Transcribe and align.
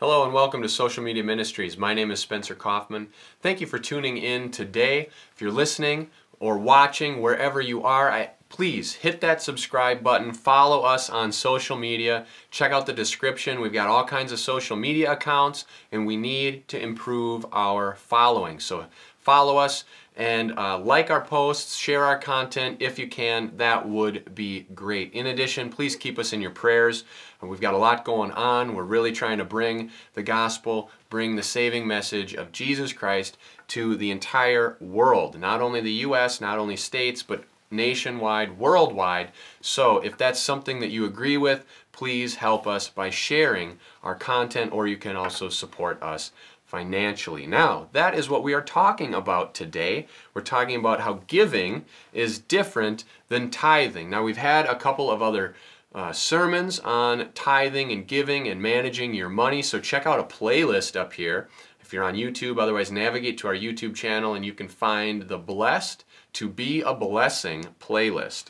Hello 0.00 0.24
and 0.24 0.34
welcome 0.34 0.60
to 0.60 0.68
Social 0.68 1.04
Media 1.04 1.22
Ministries. 1.22 1.78
My 1.78 1.94
name 1.94 2.10
is 2.10 2.18
Spencer 2.18 2.56
Coffman. 2.56 3.06
Thank 3.40 3.60
you 3.60 3.68
for 3.68 3.78
tuning 3.78 4.16
in 4.16 4.50
today. 4.50 5.08
If 5.32 5.40
you're 5.40 5.52
listening 5.52 6.10
or 6.40 6.58
watching 6.58 7.22
wherever 7.22 7.60
you 7.60 7.84
are, 7.84 8.10
I, 8.10 8.30
please 8.48 8.94
hit 8.94 9.20
that 9.20 9.40
subscribe 9.40 10.02
button. 10.02 10.32
Follow 10.32 10.80
us 10.82 11.08
on 11.08 11.30
social 11.30 11.76
media. 11.76 12.26
Check 12.50 12.72
out 12.72 12.86
the 12.86 12.92
description. 12.92 13.60
We've 13.60 13.72
got 13.72 13.86
all 13.86 14.04
kinds 14.04 14.32
of 14.32 14.40
social 14.40 14.76
media 14.76 15.12
accounts 15.12 15.64
and 15.92 16.08
we 16.08 16.16
need 16.16 16.66
to 16.68 16.82
improve 16.82 17.46
our 17.52 17.94
following. 17.94 18.58
So 18.58 18.86
follow 19.16 19.58
us 19.58 19.84
and 20.16 20.56
uh, 20.56 20.78
like 20.78 21.10
our 21.10 21.20
posts, 21.20 21.76
share 21.76 22.04
our 22.04 22.18
content 22.18 22.76
if 22.80 22.98
you 22.98 23.08
can. 23.08 23.52
That 23.56 23.88
would 23.88 24.34
be 24.34 24.66
great. 24.74 25.12
In 25.12 25.26
addition, 25.26 25.70
please 25.70 25.96
keep 25.96 26.18
us 26.18 26.32
in 26.32 26.40
your 26.40 26.52
prayers. 26.52 27.04
We've 27.42 27.60
got 27.60 27.74
a 27.74 27.78
lot 27.78 28.04
going 28.04 28.30
on. 28.32 28.74
We're 28.74 28.84
really 28.84 29.12
trying 29.12 29.38
to 29.38 29.44
bring 29.44 29.90
the 30.14 30.22
gospel, 30.22 30.90
bring 31.10 31.36
the 31.36 31.42
saving 31.42 31.86
message 31.86 32.32
of 32.34 32.52
Jesus 32.52 32.92
Christ 32.92 33.36
to 33.68 33.96
the 33.96 34.10
entire 34.10 34.76
world, 34.80 35.38
not 35.38 35.60
only 35.60 35.80
the 35.80 35.92
U.S., 35.92 36.40
not 36.40 36.58
only 36.58 36.76
states, 36.76 37.22
but 37.22 37.44
nationwide, 37.70 38.58
worldwide. 38.58 39.30
So 39.60 39.98
if 39.98 40.16
that's 40.16 40.40
something 40.40 40.80
that 40.80 40.90
you 40.90 41.04
agree 41.04 41.36
with, 41.36 41.66
please 41.92 42.36
help 42.36 42.66
us 42.66 42.88
by 42.88 43.10
sharing 43.10 43.78
our 44.02 44.14
content, 44.14 44.72
or 44.72 44.86
you 44.86 44.96
can 44.96 45.16
also 45.16 45.48
support 45.48 46.02
us 46.02 46.32
financially. 46.74 47.46
Now, 47.46 47.86
that 47.92 48.16
is 48.16 48.28
what 48.28 48.42
we 48.42 48.52
are 48.52 48.60
talking 48.60 49.14
about 49.14 49.54
today. 49.54 50.08
We're 50.34 50.42
talking 50.42 50.74
about 50.74 51.02
how 51.02 51.20
giving 51.28 51.84
is 52.12 52.40
different 52.40 53.04
than 53.28 53.48
tithing. 53.48 54.10
Now, 54.10 54.24
we've 54.24 54.36
had 54.36 54.66
a 54.66 54.74
couple 54.74 55.08
of 55.08 55.22
other 55.22 55.54
uh, 55.94 56.10
sermons 56.10 56.80
on 56.80 57.28
tithing 57.32 57.92
and 57.92 58.08
giving 58.08 58.48
and 58.48 58.60
managing 58.60 59.14
your 59.14 59.28
money, 59.28 59.62
so 59.62 59.78
check 59.78 60.04
out 60.04 60.18
a 60.18 60.24
playlist 60.24 60.96
up 60.96 61.12
here. 61.12 61.48
If 61.80 61.92
you're 61.92 62.02
on 62.02 62.16
YouTube, 62.16 62.60
otherwise, 62.60 62.90
navigate 62.90 63.38
to 63.38 63.46
our 63.46 63.54
YouTube 63.54 63.94
channel 63.94 64.34
and 64.34 64.44
you 64.44 64.52
can 64.52 64.66
find 64.66 65.28
the 65.28 65.38
Blessed 65.38 66.04
to 66.32 66.48
Be 66.48 66.80
a 66.80 66.92
Blessing 66.92 67.66
playlist. 67.80 68.46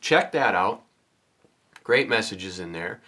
Check 0.00 0.30
that 0.30 0.54
out. 0.54 0.82
Great 1.82 2.08
messages 2.08 2.60
in 2.60 2.70
there 2.70 3.00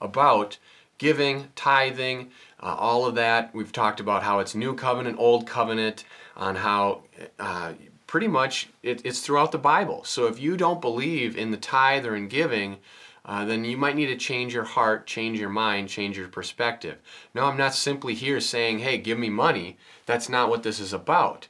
about 0.00 0.56
giving, 1.00 1.48
tithing, 1.56 2.30
uh, 2.62 2.76
all 2.78 3.06
of 3.06 3.14
that. 3.14 3.54
We've 3.54 3.72
talked 3.72 4.00
about 4.00 4.22
how 4.22 4.38
it's 4.38 4.54
new 4.54 4.74
covenant, 4.74 5.18
old 5.18 5.46
covenant, 5.46 6.04
on 6.36 6.56
how 6.56 7.02
uh, 7.38 7.72
pretty 8.06 8.28
much 8.28 8.68
it, 8.82 9.04
it's 9.04 9.20
throughout 9.20 9.52
the 9.52 9.58
Bible. 9.58 10.04
So 10.04 10.26
if 10.26 10.40
you 10.40 10.56
don't 10.56 10.80
believe 10.80 11.36
in 11.36 11.50
the 11.50 11.56
tithe 11.56 12.06
or 12.06 12.16
in 12.16 12.28
giving, 12.28 12.78
uh, 13.24 13.44
then 13.44 13.64
you 13.64 13.76
might 13.76 13.96
need 13.96 14.06
to 14.06 14.16
change 14.16 14.54
your 14.54 14.64
heart, 14.64 15.06
change 15.06 15.38
your 15.38 15.50
mind, 15.50 15.88
change 15.88 16.16
your 16.16 16.28
perspective. 16.28 16.98
No, 17.34 17.44
I'm 17.44 17.56
not 17.56 17.74
simply 17.74 18.14
here 18.14 18.40
saying, 18.40 18.80
hey, 18.80 18.98
give 18.98 19.18
me 19.18 19.30
money. 19.30 19.76
That's 20.06 20.28
not 20.28 20.48
what 20.48 20.62
this 20.62 20.80
is 20.80 20.92
about. 20.92 21.48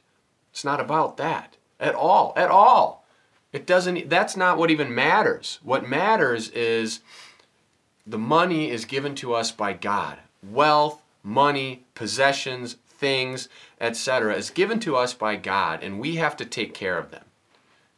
It's 0.51 0.65
not 0.65 0.79
about 0.79 1.17
that 1.17 1.57
at 1.79 1.95
all, 1.95 2.33
at 2.35 2.51
all. 2.51 3.05
It 3.53 3.65
doesn't, 3.65 4.09
that's 4.09 4.37
not 4.37 4.57
what 4.57 4.71
even 4.71 4.93
matters. 4.93 5.59
What 5.63 5.87
matters 5.87 6.49
is 6.49 6.99
the 8.05 8.17
money 8.17 8.69
is 8.69 8.85
given 8.85 9.15
to 9.15 9.33
us 9.33 9.51
by 9.51 9.73
God. 9.73 10.19
Wealth, 10.43 11.00
money, 11.23 11.85
possessions, 11.95 12.77
things, 12.87 13.49
etc., 13.79 14.35
is 14.35 14.49
given 14.49 14.79
to 14.79 14.95
us 14.95 15.13
by 15.13 15.35
God, 15.35 15.83
and 15.83 15.99
we 15.99 16.15
have 16.15 16.37
to 16.37 16.45
take 16.45 16.73
care 16.73 16.97
of 16.97 17.11
them. 17.11 17.25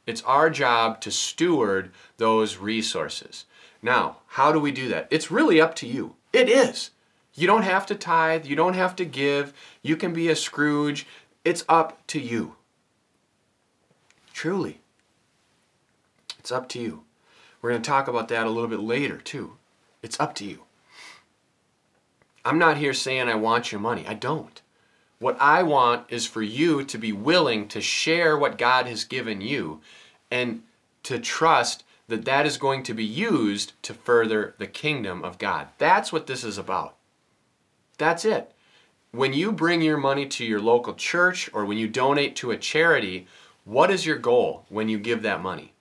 It's 0.05 0.23
our 0.23 0.49
job 0.49 1.01
to 1.01 1.11
steward 1.11 1.91
those 2.17 2.57
resources. 2.57 3.45
Now, 3.81 4.17
how 4.27 4.51
do 4.51 4.59
we 4.59 4.71
do 4.71 4.87
that? 4.89 5.07
It's 5.09 5.31
really 5.31 5.59
up 5.61 5.75
to 5.75 5.87
you. 5.87 6.15
It 6.31 6.49
is. 6.49 6.91
You 7.35 7.47
don't 7.47 7.63
have 7.63 7.85
to 7.87 7.95
tithe, 7.95 8.45
you 8.45 8.55
don't 8.55 8.75
have 8.75 8.95
to 8.97 9.05
give, 9.05 9.53
you 9.81 9.95
can 9.95 10.13
be 10.13 10.29
a 10.29 10.35
Scrooge. 10.35 11.07
It's 11.43 11.65
up 11.67 12.05
to 12.07 12.19
you. 12.19 12.55
Truly. 14.33 14.79
It's 16.39 16.51
up 16.51 16.69
to 16.69 16.79
you. 16.79 17.03
We're 17.61 17.71
going 17.71 17.81
to 17.81 17.89
talk 17.89 18.07
about 18.07 18.27
that 18.27 18.45
a 18.45 18.49
little 18.49 18.69
bit 18.69 18.79
later, 18.79 19.17
too. 19.17 19.57
It's 20.01 20.19
up 20.19 20.35
to 20.35 20.45
you. 20.45 20.63
I'm 22.45 22.59
not 22.59 22.77
here 22.77 22.93
saying 22.93 23.29
I 23.29 23.35
want 23.35 23.71
your 23.71 23.81
money. 23.81 24.05
I 24.07 24.13
don't. 24.13 24.61
What 25.19 25.37
I 25.39 25.63
want 25.63 26.05
is 26.09 26.25
for 26.25 26.41
you 26.41 26.83
to 26.83 26.97
be 26.97 27.13
willing 27.13 27.67
to 27.69 27.79
share 27.79 28.37
what 28.37 28.57
God 28.57 28.87
has 28.87 29.05
given 29.05 29.39
you 29.39 29.79
and 30.29 30.63
to 31.03 31.19
trust 31.19 31.83
that 32.07 32.25
that 32.25 32.45
is 32.45 32.57
going 32.57 32.83
to 32.83 32.93
be 32.93 33.05
used 33.05 33.71
to 33.83 33.93
further 33.93 34.55
the 34.57 34.67
kingdom 34.67 35.23
of 35.23 35.37
God. 35.37 35.67
That's 35.77 36.11
what 36.11 36.27
this 36.27 36.43
is 36.43 36.57
about. 36.57 36.95
That's 37.97 38.25
it. 38.25 38.51
When 39.11 39.31
you 39.31 39.51
bring 39.51 39.81
your 39.81 39.97
money 39.97 40.25
to 40.25 40.43
your 40.43 40.59
local 40.59 40.95
church 40.95 41.49
or 41.53 41.63
when 41.65 41.77
you 41.77 41.87
donate 41.87 42.35
to 42.37 42.51
a 42.51 42.57
charity, 42.57 43.27
what 43.63 43.91
is 43.91 44.05
your 44.05 44.17
goal 44.17 44.65
when 44.69 44.89
you 44.89 44.97
give 44.97 45.21
that 45.21 45.41
money? 45.41 45.71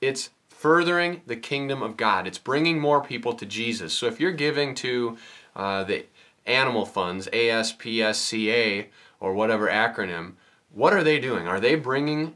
It's 0.00 0.30
furthering 0.48 1.22
the 1.26 1.34
kingdom 1.34 1.82
of 1.82 1.96
God. 1.96 2.26
It's 2.26 2.38
bringing 2.38 2.78
more 2.78 3.02
people 3.02 3.32
to 3.34 3.46
Jesus. 3.46 3.92
So 3.92 4.06
if 4.06 4.20
you're 4.20 4.30
giving 4.30 4.76
to 4.76 5.16
uh, 5.56 5.84
the 5.84 6.06
animal 6.46 6.86
funds, 6.86 7.28
ASPSCA, 7.32 8.86
or 9.20 9.34
whatever 9.34 9.68
acronym, 9.68 10.32
what 10.70 10.92
are 10.92 11.04
they 11.04 11.18
doing? 11.18 11.46
Are 11.46 11.60
they 11.60 11.74
bringing 11.74 12.34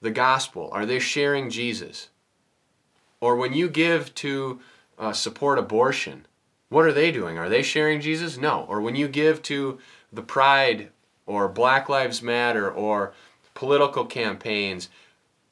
the 0.00 0.10
gospel? 0.10 0.68
Are 0.72 0.86
they 0.86 0.98
sharing 0.98 1.50
Jesus? 1.50 2.08
Or 3.20 3.36
when 3.36 3.52
you 3.52 3.68
give 3.68 4.14
to 4.16 4.60
uh, 4.98 5.12
support 5.12 5.58
abortion, 5.58 6.26
what 6.68 6.84
are 6.84 6.92
they 6.92 7.10
doing? 7.10 7.38
Are 7.38 7.48
they 7.48 7.62
sharing 7.62 8.00
Jesus? 8.00 8.36
No. 8.36 8.66
Or 8.68 8.80
when 8.80 8.94
you 8.94 9.08
give 9.08 9.42
to 9.42 9.78
the 10.12 10.22
Pride 10.22 10.90
or 11.26 11.48
Black 11.48 11.88
Lives 11.88 12.22
Matter 12.22 12.70
or 12.70 13.12
political 13.54 14.04
campaigns, 14.04 14.88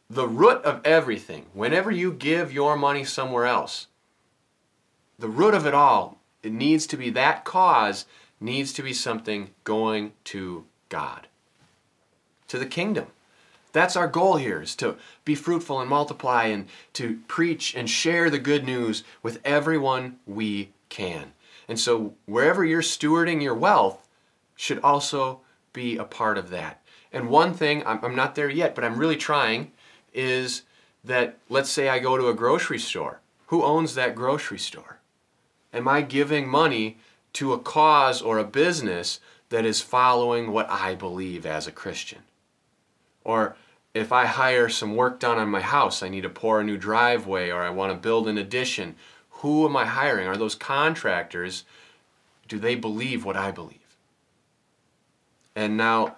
the 0.08 0.28
root 0.28 0.62
of 0.62 0.80
everything, 0.84 1.46
whenever 1.52 1.90
you 1.90 2.12
give 2.12 2.52
your 2.52 2.76
money 2.76 3.04
somewhere 3.04 3.46
else, 3.46 3.86
the 5.18 5.28
root 5.28 5.54
of 5.54 5.66
it 5.66 5.74
all 5.74 6.18
it 6.46 6.52
needs 6.52 6.86
to 6.86 6.96
be 6.96 7.10
that 7.10 7.44
cause 7.44 8.06
needs 8.40 8.72
to 8.74 8.82
be 8.82 8.92
something 8.92 9.50
going 9.64 10.12
to 10.24 10.64
God, 10.88 11.26
to 12.48 12.58
the 12.58 12.66
kingdom. 12.66 13.08
That's 13.72 13.96
our 13.96 14.08
goal 14.08 14.36
here 14.36 14.62
is 14.62 14.76
to 14.76 14.96
be 15.24 15.34
fruitful 15.34 15.80
and 15.80 15.90
multiply 15.90 16.44
and 16.44 16.68
to 16.94 17.18
preach 17.26 17.74
and 17.74 17.90
share 17.90 18.30
the 18.30 18.38
good 18.38 18.64
news 18.64 19.02
with 19.22 19.40
everyone 19.44 20.18
we 20.24 20.70
can. 20.88 21.32
And 21.68 21.78
so 21.80 22.14
wherever 22.26 22.64
you're 22.64 22.80
stewarding 22.80 23.42
your 23.42 23.54
wealth 23.54 24.06
should 24.54 24.78
also 24.78 25.40
be 25.72 25.96
a 25.96 26.04
part 26.04 26.38
of 26.38 26.50
that. 26.50 26.80
And 27.12 27.28
one 27.28 27.54
thing, 27.54 27.82
I'm, 27.84 28.14
not 28.14 28.34
there 28.34 28.48
yet, 28.48 28.74
but 28.74 28.84
I'm 28.84 28.98
really 28.98 29.16
trying, 29.16 29.72
is 30.14 30.62
that 31.04 31.38
let's 31.48 31.70
say 31.70 31.88
I 31.88 31.98
go 31.98 32.16
to 32.16 32.28
a 32.28 32.34
grocery 32.34 32.78
store. 32.78 33.20
Who 33.48 33.62
owns 33.62 33.94
that 33.94 34.14
grocery 34.14 34.58
store? 34.58 34.96
Am 35.76 35.86
I 35.86 36.00
giving 36.00 36.48
money 36.48 36.96
to 37.34 37.52
a 37.52 37.58
cause 37.58 38.22
or 38.22 38.38
a 38.38 38.44
business 38.44 39.20
that 39.50 39.66
is 39.66 39.82
following 39.82 40.50
what 40.50 40.68
I 40.70 40.94
believe 40.94 41.44
as 41.44 41.66
a 41.66 41.72
Christian? 41.72 42.20
Or 43.24 43.56
if 43.92 44.10
I 44.10 44.24
hire 44.24 44.70
some 44.70 44.96
work 44.96 45.20
done 45.20 45.36
on 45.36 45.50
my 45.50 45.60
house, 45.60 46.02
I 46.02 46.08
need 46.08 46.22
to 46.22 46.30
pour 46.30 46.60
a 46.60 46.64
new 46.64 46.78
driveway 46.78 47.50
or 47.50 47.62
I 47.62 47.68
want 47.68 47.92
to 47.92 47.98
build 47.98 48.26
an 48.26 48.38
addition, 48.38 48.94
who 49.28 49.66
am 49.68 49.76
I 49.76 49.84
hiring? 49.84 50.26
Are 50.26 50.36
those 50.38 50.54
contractors, 50.54 51.64
do 52.48 52.58
they 52.58 52.74
believe 52.74 53.26
what 53.26 53.36
I 53.36 53.50
believe? 53.50 53.98
And 55.54 55.76
now, 55.76 56.16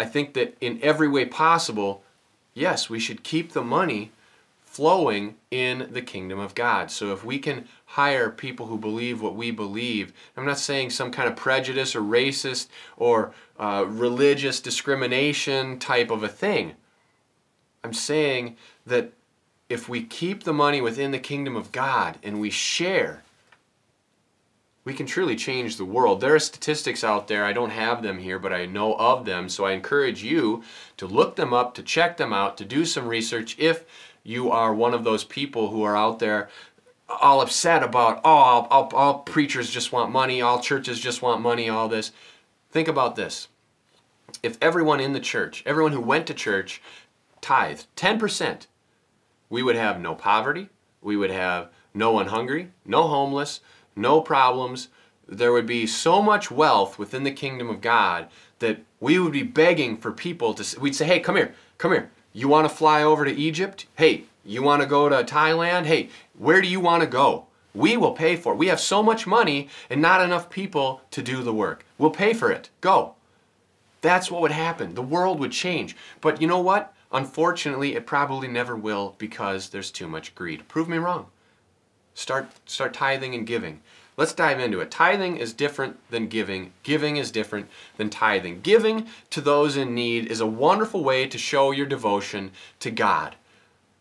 I 0.00 0.04
think 0.04 0.34
that 0.34 0.56
in 0.60 0.80
every 0.82 1.06
way 1.06 1.26
possible, 1.26 2.02
yes, 2.54 2.90
we 2.90 2.98
should 2.98 3.22
keep 3.22 3.52
the 3.52 3.62
money 3.62 4.10
flowing 4.76 5.34
in 5.50 5.88
the 5.90 6.02
kingdom 6.02 6.38
of 6.38 6.54
God. 6.54 6.90
So 6.90 7.10
if 7.10 7.24
we 7.24 7.38
can 7.38 7.66
hire 7.86 8.28
people 8.28 8.66
who 8.66 8.76
believe 8.76 9.22
what 9.22 9.34
we 9.34 9.50
believe, 9.50 10.12
I'm 10.36 10.44
not 10.44 10.58
saying 10.58 10.90
some 10.90 11.10
kind 11.10 11.26
of 11.26 11.34
prejudice 11.34 11.96
or 11.96 12.02
racist 12.02 12.68
or 12.98 13.32
uh, 13.58 13.86
religious 13.88 14.60
discrimination 14.60 15.78
type 15.78 16.10
of 16.10 16.22
a 16.22 16.28
thing. 16.28 16.74
I'm 17.82 17.94
saying 17.94 18.56
that 18.84 19.12
if 19.70 19.88
we 19.88 20.02
keep 20.02 20.44
the 20.44 20.52
money 20.52 20.82
within 20.82 21.10
the 21.10 21.18
kingdom 21.18 21.56
of 21.56 21.72
God 21.72 22.18
and 22.22 22.38
we 22.38 22.50
share, 22.50 23.22
we 24.86 24.94
can 24.94 25.04
truly 25.04 25.34
change 25.34 25.76
the 25.76 25.84
world. 25.84 26.20
There 26.20 26.36
are 26.36 26.38
statistics 26.38 27.02
out 27.02 27.26
there, 27.26 27.44
I 27.44 27.52
don't 27.52 27.70
have 27.70 28.04
them 28.04 28.18
here, 28.18 28.38
but 28.38 28.52
I 28.52 28.66
know 28.66 28.94
of 28.94 29.24
them, 29.24 29.48
so 29.48 29.66
I 29.66 29.72
encourage 29.72 30.22
you 30.22 30.62
to 30.96 31.06
look 31.08 31.34
them 31.34 31.52
up, 31.52 31.74
to 31.74 31.82
check 31.82 32.16
them 32.16 32.32
out, 32.32 32.56
to 32.58 32.64
do 32.64 32.84
some 32.84 33.08
research 33.08 33.56
if 33.58 33.84
you 34.22 34.48
are 34.48 34.72
one 34.72 34.94
of 34.94 35.02
those 35.02 35.24
people 35.24 35.70
who 35.70 35.82
are 35.82 35.96
out 35.96 36.20
there 36.20 36.48
all 37.08 37.40
upset 37.40 37.82
about, 37.82 38.20
oh, 38.24 38.30
all, 38.30 38.66
all, 38.70 38.90
all 38.94 39.18
preachers 39.20 39.70
just 39.70 39.90
want 39.90 40.12
money, 40.12 40.40
all 40.40 40.60
churches 40.60 41.00
just 41.00 41.20
want 41.20 41.42
money, 41.42 41.68
all 41.68 41.88
this. 41.88 42.12
Think 42.70 42.86
about 42.86 43.16
this. 43.16 43.48
If 44.40 44.56
everyone 44.62 45.00
in 45.00 45.12
the 45.12 45.20
church, 45.20 45.64
everyone 45.66 45.92
who 45.92 46.00
went 46.00 46.28
to 46.28 46.34
church, 46.34 46.80
tithed 47.40 47.86
10%, 47.96 48.66
we 49.50 49.64
would 49.64 49.76
have 49.76 50.00
no 50.00 50.14
poverty, 50.14 50.68
we 51.02 51.16
would 51.16 51.30
have 51.30 51.70
no 51.92 52.12
one 52.12 52.26
hungry, 52.26 52.70
no 52.84 53.08
homeless, 53.08 53.60
no 53.96 54.20
problems, 54.20 54.88
there 55.28 55.52
would 55.52 55.66
be 55.66 55.86
so 55.86 56.22
much 56.22 56.50
wealth 56.50 56.98
within 56.98 57.24
the 57.24 57.32
kingdom 57.32 57.68
of 57.68 57.80
God 57.80 58.28
that 58.58 58.78
we 59.00 59.18
would 59.18 59.32
be 59.32 59.42
begging 59.42 59.96
for 59.96 60.12
people 60.12 60.54
to, 60.54 60.80
we'd 60.80 60.94
say, 60.94 61.06
hey, 61.06 61.20
come 61.20 61.36
here, 61.36 61.54
come 61.78 61.92
here. 61.92 62.10
You 62.32 62.48
want 62.48 62.68
to 62.68 62.74
fly 62.74 63.02
over 63.02 63.24
to 63.24 63.34
Egypt? 63.34 63.86
Hey, 63.96 64.24
you 64.44 64.62
want 64.62 64.82
to 64.82 64.88
go 64.88 65.08
to 65.08 65.24
Thailand? 65.24 65.86
Hey, 65.86 66.10
where 66.38 66.60
do 66.60 66.68
you 66.68 66.80
want 66.80 67.02
to 67.02 67.08
go? 67.08 67.46
We 67.74 67.96
will 67.96 68.12
pay 68.12 68.36
for 68.36 68.52
it. 68.52 68.58
We 68.58 68.68
have 68.68 68.80
so 68.80 69.02
much 69.02 69.26
money 69.26 69.68
and 69.90 70.00
not 70.00 70.22
enough 70.22 70.48
people 70.48 71.02
to 71.10 71.22
do 71.22 71.42
the 71.42 71.52
work. 71.52 71.84
We'll 71.98 72.10
pay 72.10 72.32
for 72.32 72.50
it. 72.50 72.70
Go. 72.80 73.14
That's 74.00 74.30
what 74.30 74.40
would 74.42 74.52
happen. 74.52 74.94
The 74.94 75.02
world 75.02 75.40
would 75.40 75.52
change. 75.52 75.96
But 76.20 76.40
you 76.40 76.46
know 76.46 76.60
what? 76.60 76.94
Unfortunately, 77.12 77.94
it 77.94 78.06
probably 78.06 78.48
never 78.48 78.76
will 78.76 79.14
because 79.18 79.68
there's 79.68 79.90
too 79.90 80.08
much 80.08 80.34
greed. 80.34 80.68
Prove 80.68 80.88
me 80.88 80.98
wrong. 80.98 81.26
Start 82.16 82.48
start 82.64 82.94
tithing 82.94 83.34
and 83.34 83.46
giving. 83.46 83.82
Let's 84.16 84.32
dive 84.32 84.58
into 84.58 84.80
it. 84.80 84.90
Tithing 84.90 85.36
is 85.36 85.52
different 85.52 85.98
than 86.08 86.28
giving. 86.28 86.72
Giving 86.82 87.18
is 87.18 87.30
different 87.30 87.68
than 87.98 88.08
tithing. 88.08 88.62
Giving 88.62 89.06
to 89.28 89.42
those 89.42 89.76
in 89.76 89.94
need 89.94 90.26
is 90.26 90.40
a 90.40 90.46
wonderful 90.46 91.04
way 91.04 91.26
to 91.26 91.36
show 91.36 91.72
your 91.72 91.84
devotion 91.84 92.52
to 92.80 92.90
God. 92.90 93.36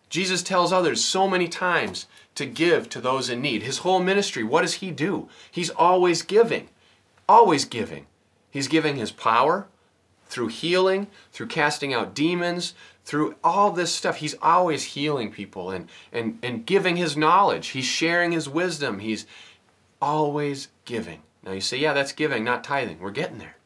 Jesus 0.09 0.41
tells 0.41 0.71
others 0.71 1.03
so 1.03 1.27
many 1.27 1.49
times 1.49 2.07
to 2.35 2.45
give 2.45 2.87
to 2.91 3.01
those 3.01 3.29
in 3.29 3.41
need. 3.41 3.63
His 3.63 3.79
whole 3.79 3.99
ministry, 3.99 4.43
what 4.43 4.61
does 4.61 4.75
he 4.75 4.91
do? 4.91 5.27
He's 5.51 5.69
always 5.71 6.21
giving. 6.21 6.69
Always 7.27 7.65
giving. 7.65 8.05
He's 8.49 8.69
giving 8.69 8.95
his 8.95 9.11
power 9.11 9.67
through 10.27 10.47
healing, 10.47 11.07
through 11.33 11.47
casting 11.47 11.93
out 11.93 12.15
demons, 12.15 12.75
through 13.05 13.35
all 13.43 13.71
this 13.71 13.93
stuff. 13.93 14.17
He's 14.17 14.35
always 14.41 14.83
healing 14.83 15.31
people 15.31 15.69
and, 15.69 15.87
and, 16.11 16.39
and 16.41 16.65
giving 16.65 16.97
his 16.97 17.15
knowledge. 17.15 17.67
He's 17.69 17.85
sharing 17.85 18.31
his 18.31 18.49
wisdom. 18.49 18.99
He's 18.99 19.25
always 20.01 20.67
giving. 20.83 21.21
Now 21.43 21.53
you 21.53 21.61
say, 21.61 21.77
yeah, 21.77 21.93
that's 21.93 22.11
giving, 22.11 22.43
not 22.43 22.63
tithing. 22.63 22.99
We're 22.99 23.11
getting 23.11 23.37
there. 23.37 23.57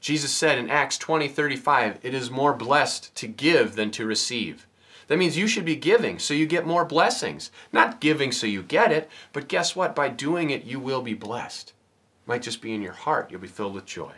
Jesus 0.00 0.32
said 0.32 0.58
in 0.58 0.70
Acts 0.70 0.98
20 0.98 1.28
35, 1.28 1.98
it 2.02 2.14
is 2.14 2.30
more 2.30 2.52
blessed 2.52 3.14
to 3.14 3.26
give 3.26 3.76
than 3.76 3.90
to 3.92 4.06
receive. 4.06 4.66
That 5.08 5.18
means 5.18 5.36
you 5.36 5.46
should 5.46 5.66
be 5.66 5.76
giving 5.76 6.18
so 6.18 6.32
you 6.32 6.46
get 6.46 6.66
more 6.66 6.84
blessings. 6.84 7.50
Not 7.72 8.00
giving 8.00 8.32
so 8.32 8.46
you 8.46 8.62
get 8.62 8.90
it, 8.90 9.08
but 9.32 9.48
guess 9.48 9.76
what? 9.76 9.94
By 9.94 10.08
doing 10.08 10.50
it, 10.50 10.64
you 10.64 10.80
will 10.80 11.02
be 11.02 11.14
blessed. 11.14 11.70
It 11.70 12.28
might 12.28 12.42
just 12.42 12.62
be 12.62 12.72
in 12.72 12.82
your 12.82 12.92
heart. 12.92 13.30
You'll 13.30 13.40
be 13.40 13.48
filled 13.48 13.74
with 13.74 13.84
joy. 13.84 14.12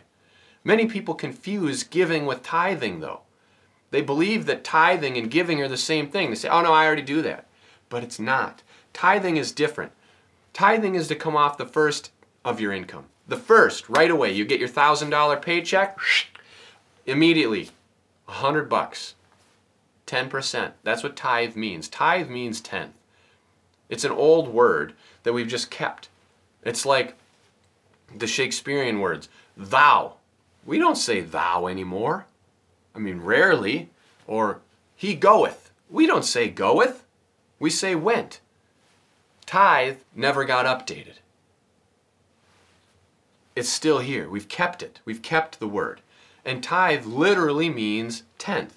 Many 0.63 0.87
people 0.87 1.13
confuse 1.13 1.83
giving 1.83 2.25
with 2.25 2.43
tithing, 2.43 3.01
though. 3.01 3.21
They 3.91 4.01
believe 4.01 4.45
that 4.45 4.63
tithing 4.63 5.17
and 5.17 5.31
giving 5.31 5.61
are 5.61 5.67
the 5.67 5.77
same 5.77 6.09
thing. 6.09 6.29
They 6.29 6.35
say, 6.35 6.49
oh 6.49 6.61
no, 6.61 6.73
I 6.73 6.85
already 6.85 7.01
do 7.01 7.21
that. 7.21 7.45
But 7.89 8.03
it's 8.03 8.19
not. 8.19 8.63
Tithing 8.93 9.37
is 9.37 9.51
different. 9.51 9.91
Tithing 10.53 10.95
is 10.95 11.07
to 11.07 11.15
come 11.15 11.35
off 11.35 11.57
the 11.57 11.65
first 11.65 12.11
of 12.43 12.59
your 12.59 12.73
income. 12.73 13.05
The 13.27 13.37
first, 13.37 13.89
right 13.89 14.09
away. 14.09 14.31
You 14.31 14.45
get 14.45 14.59
your 14.59 14.69
$1,000 14.69 15.41
paycheck, 15.41 15.97
immediately, 17.05 17.69
a 18.27 18.31
100 18.31 18.69
bucks. 18.69 19.15
10%. 20.07 20.71
That's 20.83 21.03
what 21.03 21.15
tithe 21.15 21.55
means. 21.55 21.89
Tithe 21.89 22.29
means 22.29 22.61
tenth. 22.61 22.93
It's 23.89 24.05
an 24.05 24.11
old 24.11 24.47
word 24.47 24.93
that 25.23 25.33
we've 25.33 25.47
just 25.47 25.69
kept. 25.69 26.09
It's 26.63 26.85
like 26.85 27.15
the 28.15 28.27
Shakespearean 28.27 28.99
words, 28.99 29.29
thou. 29.55 30.13
We 30.65 30.79
don't 30.79 30.97
say 30.97 31.21
thou 31.21 31.67
anymore. 31.67 32.25
I 32.97 32.99
mean, 32.99 33.21
rarely. 33.21 33.89
Or 34.25 34.59
he 34.95 35.13
goeth. 35.13 35.71
We 35.89 36.07
don't 36.07 36.25
say 36.25 36.49
goeth. 36.49 37.05
We 37.59 37.69
say 37.69 37.95
went. 37.95 38.41
Tithe 39.45 39.99
never 40.15 40.43
got 40.43 40.65
updated. 40.65 41.19
It's 43.55 43.69
still 43.69 43.99
here. 43.99 44.29
We've 44.29 44.49
kept 44.49 44.83
it. 44.83 44.99
We've 45.05 45.21
kept 45.21 45.59
the 45.59 45.67
word. 45.67 46.01
And 46.43 46.63
tithe 46.63 47.05
literally 47.05 47.69
means 47.69 48.23
tenth. 48.37 48.75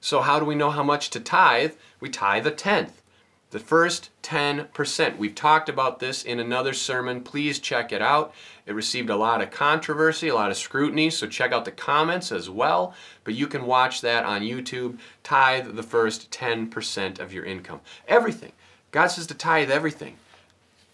So 0.00 0.20
how 0.20 0.38
do 0.38 0.44
we 0.44 0.54
know 0.54 0.70
how 0.70 0.82
much 0.82 1.10
to 1.10 1.20
tithe? 1.20 1.72
We 2.00 2.08
tithe 2.08 2.46
a 2.46 2.50
tenth. 2.50 3.02
The 3.50 3.58
first 3.58 4.10
10%. 4.22 5.16
We've 5.16 5.34
talked 5.34 5.70
about 5.70 6.00
this 6.00 6.22
in 6.22 6.38
another 6.38 6.74
sermon. 6.74 7.22
Please 7.22 7.58
check 7.58 7.92
it 7.92 8.02
out. 8.02 8.34
It 8.66 8.74
received 8.74 9.08
a 9.08 9.16
lot 9.16 9.40
of 9.40 9.50
controversy, 9.50 10.28
a 10.28 10.34
lot 10.34 10.50
of 10.50 10.58
scrutiny, 10.58 11.08
so 11.08 11.26
check 11.26 11.52
out 11.52 11.64
the 11.64 11.70
comments 11.70 12.30
as 12.30 12.50
well. 12.50 12.94
But 13.24 13.34
you 13.34 13.46
can 13.46 13.64
watch 13.64 14.02
that 14.02 14.26
on 14.26 14.42
YouTube. 14.42 14.98
Tithe 15.22 15.76
the 15.76 15.82
first 15.82 16.30
10% 16.30 17.18
of 17.18 17.32
your 17.32 17.44
income. 17.44 17.80
Everything. 18.06 18.52
God 18.90 19.06
says 19.06 19.26
to 19.28 19.34
tithe 19.34 19.70
everything. 19.70 20.16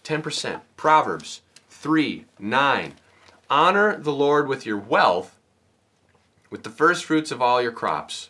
10%. 0.05 0.61
Proverbs 0.77 1.41
3 1.69 2.25
9. 2.39 2.93
Honor 3.49 3.97
the 3.97 4.13
Lord 4.13 4.47
with 4.47 4.65
your 4.65 4.77
wealth, 4.77 5.35
with 6.49 6.63
the 6.63 6.69
first 6.69 7.03
fruits 7.03 7.31
of 7.31 7.41
all 7.41 7.61
your 7.61 7.71
crops. 7.71 8.29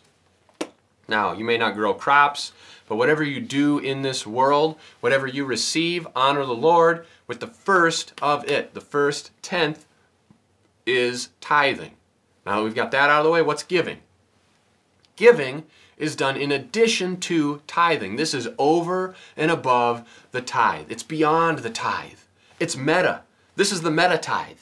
Now, 1.08 1.32
you 1.32 1.44
may 1.44 1.56
not 1.56 1.74
grow 1.74 1.94
crops, 1.94 2.52
but 2.86 2.96
whatever 2.96 3.22
you 3.22 3.40
do 3.40 3.78
in 3.78 4.02
this 4.02 4.26
world, 4.26 4.76
whatever 5.00 5.26
you 5.26 5.44
receive, 5.44 6.06
honor 6.14 6.44
the 6.44 6.54
Lord 6.54 7.06
with 7.26 7.40
the 7.40 7.46
first 7.46 8.12
of 8.22 8.48
it. 8.48 8.74
The 8.74 8.80
first 8.80 9.30
tenth 9.42 9.86
is 10.86 11.30
tithing. 11.40 11.92
Now 12.44 12.62
we've 12.62 12.74
got 12.74 12.92
that 12.92 13.10
out 13.10 13.20
of 13.20 13.24
the 13.24 13.30
way, 13.30 13.42
what's 13.42 13.64
giving? 13.64 13.98
Giving 15.16 15.64
is 15.98 16.14
done 16.14 16.36
in 16.36 16.52
addition 16.52 17.18
to 17.18 17.62
tithing. 17.66 18.16
This 18.16 18.34
is 18.34 18.48
over 18.58 19.14
and 19.36 19.50
above 19.50 20.06
the 20.30 20.42
tithe. 20.42 20.90
It's 20.90 21.02
beyond 21.02 21.60
the 21.60 21.70
tithe. 21.70 22.18
It's 22.60 22.76
meta. 22.76 23.22
This 23.56 23.72
is 23.72 23.82
the 23.82 23.90
meta 23.90 24.18
tithe. 24.18 24.58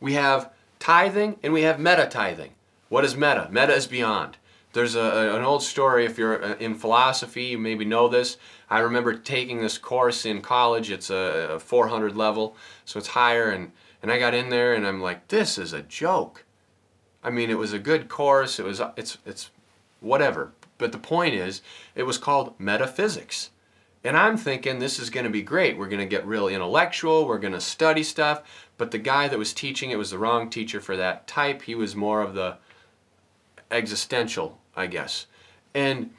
We 0.00 0.12
have 0.12 0.52
tithing 0.78 1.36
and 1.42 1.52
we 1.52 1.62
have 1.62 1.80
meta 1.80 2.06
tithing. 2.06 2.50
What 2.88 3.04
is 3.04 3.16
meta? 3.16 3.48
Meta 3.50 3.74
is 3.74 3.86
beyond. 3.86 4.36
There's 4.76 4.94
a, 4.94 5.34
an 5.34 5.42
old 5.42 5.62
story, 5.62 6.04
if 6.04 6.18
you're 6.18 6.44
uh, 6.44 6.56
in 6.56 6.74
philosophy, 6.74 7.44
you 7.44 7.58
maybe 7.58 7.86
know 7.86 8.08
this. 8.08 8.36
I 8.68 8.80
remember 8.80 9.14
taking 9.14 9.62
this 9.62 9.78
course 9.78 10.26
in 10.26 10.42
college. 10.42 10.90
It's 10.90 11.08
a 11.08 11.58
400 11.58 12.14
level, 12.14 12.54
so 12.84 12.98
it's 12.98 13.08
higher. 13.08 13.48
And, 13.48 13.72
and 14.02 14.12
I 14.12 14.18
got 14.18 14.34
in 14.34 14.50
there 14.50 14.74
and 14.74 14.86
I'm 14.86 15.00
like, 15.00 15.28
this 15.28 15.56
is 15.56 15.72
a 15.72 15.80
joke. 15.80 16.44
I 17.24 17.30
mean, 17.30 17.48
it 17.48 17.56
was 17.56 17.72
a 17.72 17.78
good 17.78 18.10
course. 18.10 18.58
It 18.58 18.66
was, 18.66 18.82
it's, 18.98 19.16
it's 19.24 19.50
whatever. 20.00 20.52
But 20.76 20.92
the 20.92 20.98
point 20.98 21.34
is, 21.34 21.62
it 21.94 22.02
was 22.02 22.18
called 22.18 22.54
metaphysics. 22.60 23.52
And 24.04 24.14
I'm 24.14 24.36
thinking 24.36 24.78
this 24.78 24.98
is 24.98 25.08
going 25.08 25.24
to 25.24 25.30
be 25.30 25.40
great. 25.40 25.78
We're 25.78 25.88
going 25.88 26.00
to 26.00 26.06
get 26.06 26.26
real 26.26 26.48
intellectual. 26.48 27.26
We're 27.26 27.38
going 27.38 27.54
to 27.54 27.62
study 27.62 28.02
stuff. 28.02 28.42
But 28.76 28.90
the 28.90 28.98
guy 28.98 29.26
that 29.26 29.38
was 29.38 29.54
teaching 29.54 29.90
it 29.90 29.96
was 29.96 30.10
the 30.10 30.18
wrong 30.18 30.50
teacher 30.50 30.82
for 30.82 30.98
that 30.98 31.26
type. 31.26 31.62
He 31.62 31.74
was 31.74 31.96
more 31.96 32.20
of 32.20 32.34
the 32.34 32.58
existential 33.70 34.58
I 34.76 34.86
guess. 34.86 35.26
And 35.74 36.10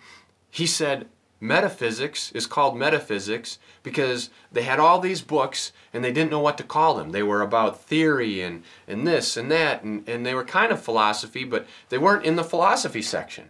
he 0.50 0.66
said, 0.66 1.08
metaphysics 1.40 2.32
is 2.32 2.48
called 2.48 2.76
metaphysics 2.76 3.60
because 3.84 4.32
they 4.52 4.64
had 4.64 4.80
all 4.80 5.00
these 5.00 5.22
books 5.22 5.72
and 5.94 6.04
they 6.04 6.12
didn't 6.12 6.32
know 6.32 6.40
what 6.40 6.58
to 6.58 6.64
call 6.64 6.96
them. 6.96 7.12
They 7.12 7.22
were 7.22 7.42
about 7.42 7.84
theory 7.84 8.42
and, 8.42 8.64
and 8.88 9.06
this 9.06 9.38
and 9.38 9.52
that, 9.52 9.84
and, 9.84 10.08
and 10.10 10.26
they 10.26 10.34
were 10.34 10.44
kind 10.44 10.72
of 10.72 10.82
philosophy, 10.82 11.44
but 11.44 11.68
they 11.90 12.00
weren't 12.00 12.26
in 12.26 12.36
the 12.36 12.44
philosophy 12.44 13.04
section. 13.04 13.50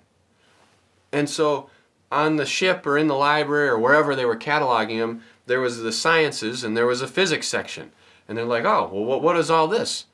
And 1.14 1.30
so 1.30 1.70
on 2.12 2.36
the 2.36 2.46
ship 2.46 2.86
or 2.86 2.98
in 2.98 3.08
the 3.08 3.16
library 3.16 3.70
or 3.70 3.80
wherever 3.80 4.16
they 4.16 4.26
were 4.26 4.36
cataloging 4.36 5.00
them, 5.00 5.24
there 5.46 5.62
was 5.62 5.80
the 5.82 5.94
sciences 5.94 6.66
and 6.66 6.76
there 6.76 6.86
was 6.86 7.02
a 7.02 7.08
physics 7.08 7.48
section. 7.48 7.92
And 8.28 8.38
they're 8.38 8.46
like, 8.46 8.66
oh, 8.66 8.90
well, 8.92 9.06
what, 9.06 9.22
what 9.22 9.38
is 9.38 9.50
all 9.50 9.70
this? 9.70 10.06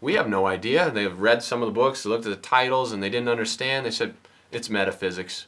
We 0.00 0.14
have 0.14 0.28
no 0.28 0.46
idea. 0.46 0.90
They've 0.90 1.18
read 1.18 1.42
some 1.42 1.62
of 1.62 1.66
the 1.66 1.72
books, 1.72 2.02
they 2.02 2.10
looked 2.10 2.26
at 2.26 2.30
the 2.30 2.36
titles, 2.36 2.92
and 2.92 3.02
they 3.02 3.10
didn't 3.10 3.28
understand. 3.28 3.86
They 3.86 3.90
said, 3.90 4.14
it's 4.52 4.70
metaphysics. 4.70 5.46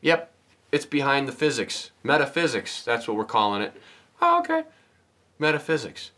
Yep, 0.00 0.32
it's 0.72 0.86
behind 0.86 1.28
the 1.28 1.32
physics. 1.32 1.90
Metaphysics, 2.02 2.82
that's 2.82 3.06
what 3.08 3.16
we're 3.16 3.24
calling 3.24 3.62
it. 3.62 3.72
Oh, 4.20 4.40
okay. 4.40 4.64
Metaphysics. 5.38 6.10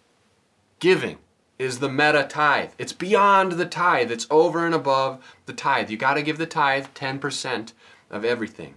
Giving 0.81 1.19
is 1.59 1.81
the 1.81 1.89
meta 1.89 2.27
tithe. 2.29 2.71
It's 2.79 2.93
beyond 2.93 3.53
the 3.53 3.67
tithe, 3.67 4.11
it's 4.11 4.27
over 4.31 4.65
and 4.65 4.75
above 4.75 5.23
the 5.47 5.53
tithe. 5.53 5.91
You 5.91 5.97
got 5.97 6.15
to 6.15 6.23
give 6.23 6.39
the 6.39 6.47
tithe 6.47 6.87
10% 6.95 7.73
of 8.11 8.25
everything. 8.25 8.75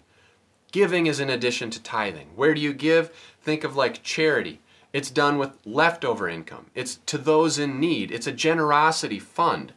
Giving 0.72 1.08
is 1.08 1.20
in 1.20 1.30
addition 1.30 1.70
to 1.72 1.84
tithing. 1.84 2.30
Where 2.36 2.54
do 2.54 2.62
you 2.62 2.74
give? 2.74 3.12
Think 3.42 3.64
of 3.64 3.76
like 3.76 4.04
charity. 4.04 4.62
It's 4.94 5.10
done 5.10 5.38
with 5.38 5.52
leftover 5.66 6.28
income. 6.28 6.68
It's 6.76 7.00
to 7.06 7.18
those 7.18 7.58
in 7.58 7.80
need. 7.80 8.12
It's 8.12 8.28
a 8.28 8.32
generosity 8.32 9.20
fund. 9.20 9.74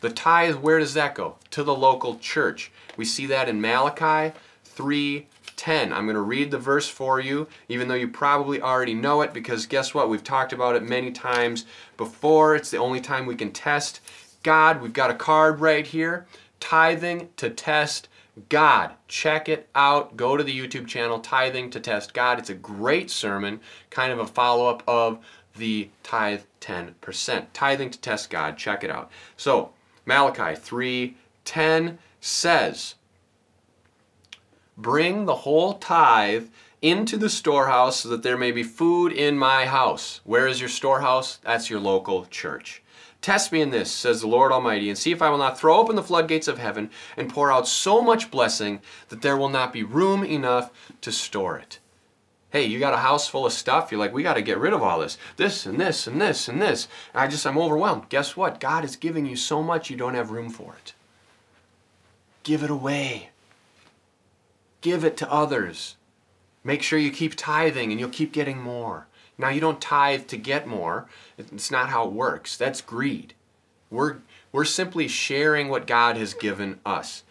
The 0.00 0.10
tithe, 0.10 0.56
where 0.56 0.78
does 0.78 0.94
that 0.94 1.14
go? 1.14 1.36
To 1.50 1.64
the 1.64 1.74
local 1.74 2.18
church. 2.18 2.70
We 2.96 3.04
see 3.04 3.26
that 3.26 3.48
in 3.48 3.60
Malachi 3.60 4.36
3:10. 4.64 5.92
I'm 5.92 6.04
going 6.04 6.14
to 6.14 6.20
read 6.20 6.50
the 6.50 6.58
verse 6.58 6.88
for 6.88 7.18
you, 7.18 7.48
even 7.68 7.88
though 7.88 7.94
you 7.94 8.08
probably 8.08 8.60
already 8.60 8.94
know 8.94 9.22
it, 9.22 9.32
because 9.32 9.66
guess 9.66 9.94
what? 9.94 10.08
We've 10.08 10.22
talked 10.22 10.52
about 10.52 10.76
it 10.76 10.82
many 10.82 11.10
times 11.10 11.64
before. 11.96 12.54
It's 12.54 12.70
the 12.70 12.78
only 12.78 13.00
time 13.00 13.26
we 13.26 13.34
can 13.34 13.52
test 13.52 14.00
God. 14.42 14.80
We've 14.80 14.92
got 14.92 15.10
a 15.10 15.14
card 15.14 15.60
right 15.60 15.86
here. 15.86 16.26
Tithing 16.60 17.30
to 17.36 17.50
test 17.50 18.08
God. 18.48 18.92
Check 19.08 19.48
it 19.48 19.68
out. 19.74 20.16
Go 20.16 20.36
to 20.36 20.44
the 20.44 20.58
YouTube 20.58 20.86
channel, 20.86 21.20
Tithing 21.20 21.70
to 21.70 21.80
Test 21.80 22.12
God. 22.12 22.38
It's 22.38 22.50
a 22.50 22.54
great 22.54 23.10
sermon, 23.10 23.60
kind 23.90 24.12
of 24.12 24.18
a 24.18 24.26
follow 24.26 24.68
up 24.68 24.82
of 24.86 25.18
the 25.56 25.88
tithe 26.02 26.42
10%. 26.60 27.46
Tithing 27.52 27.90
to 27.90 28.00
test 28.00 28.30
God. 28.30 28.56
Check 28.56 28.84
it 28.84 28.90
out. 28.90 29.10
So, 29.36 29.70
Malachi 30.04 30.54
3:10 30.54 31.98
says, 32.20 32.94
Bring 34.76 35.24
the 35.24 35.36
whole 35.36 35.74
tithe 35.74 36.48
into 36.82 37.16
the 37.16 37.30
storehouse 37.30 38.00
so 38.00 38.10
that 38.10 38.22
there 38.22 38.36
may 38.36 38.52
be 38.52 38.62
food 38.62 39.12
in 39.12 39.38
my 39.38 39.64
house. 39.64 40.20
Where 40.24 40.46
is 40.46 40.60
your 40.60 40.68
storehouse? 40.68 41.38
That's 41.42 41.70
your 41.70 41.80
local 41.80 42.26
church. 42.26 42.82
Test 43.26 43.50
me 43.50 43.60
in 43.60 43.70
this, 43.70 43.90
says 43.90 44.20
the 44.20 44.28
Lord 44.28 44.52
Almighty, 44.52 44.88
and 44.88 44.96
see 44.96 45.10
if 45.10 45.20
I 45.20 45.30
will 45.30 45.36
not 45.36 45.58
throw 45.58 45.78
open 45.78 45.96
the 45.96 46.02
floodgates 46.04 46.46
of 46.46 46.58
heaven 46.58 46.90
and 47.16 47.28
pour 47.28 47.50
out 47.50 47.66
so 47.66 48.00
much 48.00 48.30
blessing 48.30 48.80
that 49.08 49.20
there 49.20 49.36
will 49.36 49.48
not 49.48 49.72
be 49.72 49.82
room 49.82 50.22
enough 50.22 50.70
to 51.00 51.10
store 51.10 51.58
it. 51.58 51.80
Hey, 52.50 52.66
you 52.66 52.78
got 52.78 52.94
a 52.94 52.98
house 52.98 53.26
full 53.26 53.44
of 53.44 53.52
stuff. 53.52 53.90
You're 53.90 53.98
like, 53.98 54.14
we 54.14 54.22
got 54.22 54.34
to 54.34 54.42
get 54.42 54.58
rid 54.58 54.72
of 54.72 54.80
all 54.80 55.00
this. 55.00 55.18
This 55.38 55.66
and 55.66 55.80
this 55.80 56.06
and 56.06 56.20
this 56.20 56.46
and 56.46 56.62
this. 56.62 56.86
And 57.12 57.20
I 57.20 57.26
just, 57.26 57.44
I'm 57.44 57.58
overwhelmed. 57.58 58.08
Guess 58.10 58.36
what? 58.36 58.60
God 58.60 58.84
is 58.84 58.94
giving 58.94 59.26
you 59.26 59.34
so 59.34 59.60
much 59.60 59.90
you 59.90 59.96
don't 59.96 60.14
have 60.14 60.30
room 60.30 60.48
for 60.48 60.76
it. 60.78 60.94
Give 62.44 62.62
it 62.62 62.70
away. 62.70 63.30
Give 64.82 65.04
it 65.04 65.16
to 65.16 65.32
others. 65.32 65.96
Make 66.62 66.84
sure 66.84 66.96
you 66.96 67.10
keep 67.10 67.34
tithing 67.34 67.90
and 67.90 67.98
you'll 67.98 68.08
keep 68.08 68.32
getting 68.32 68.62
more. 68.62 69.08
Now, 69.38 69.50
you 69.50 69.60
don't 69.60 69.80
tithe 69.80 70.26
to 70.28 70.36
get 70.36 70.66
more. 70.66 71.06
It's 71.36 71.70
not 71.70 71.90
how 71.90 72.06
it 72.06 72.12
works. 72.12 72.56
That's 72.56 72.80
greed. 72.80 73.34
We're, 73.90 74.16
we're 74.50 74.64
simply 74.64 75.08
sharing 75.08 75.68
what 75.68 75.86
God 75.86 76.16
has 76.16 76.34
given 76.34 76.80
us. 76.86 77.22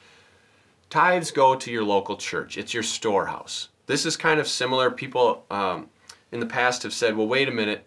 Tithes 0.90 1.32
go 1.32 1.56
to 1.56 1.72
your 1.72 1.84
local 1.84 2.16
church, 2.16 2.58
it's 2.58 2.74
your 2.74 2.84
storehouse. 2.84 3.70
This 3.88 4.06
is 4.06 4.18
kind 4.18 4.40
of 4.40 4.48
similar. 4.48 4.90
People 4.90 5.44
um, 5.52 5.90
in 6.32 6.40
the 6.40 6.46
past 6.46 6.84
have 6.84 6.94
said, 6.94 7.16
well, 7.16 7.28
wait 7.28 7.48
a 7.48 7.52
minute. 7.52 7.86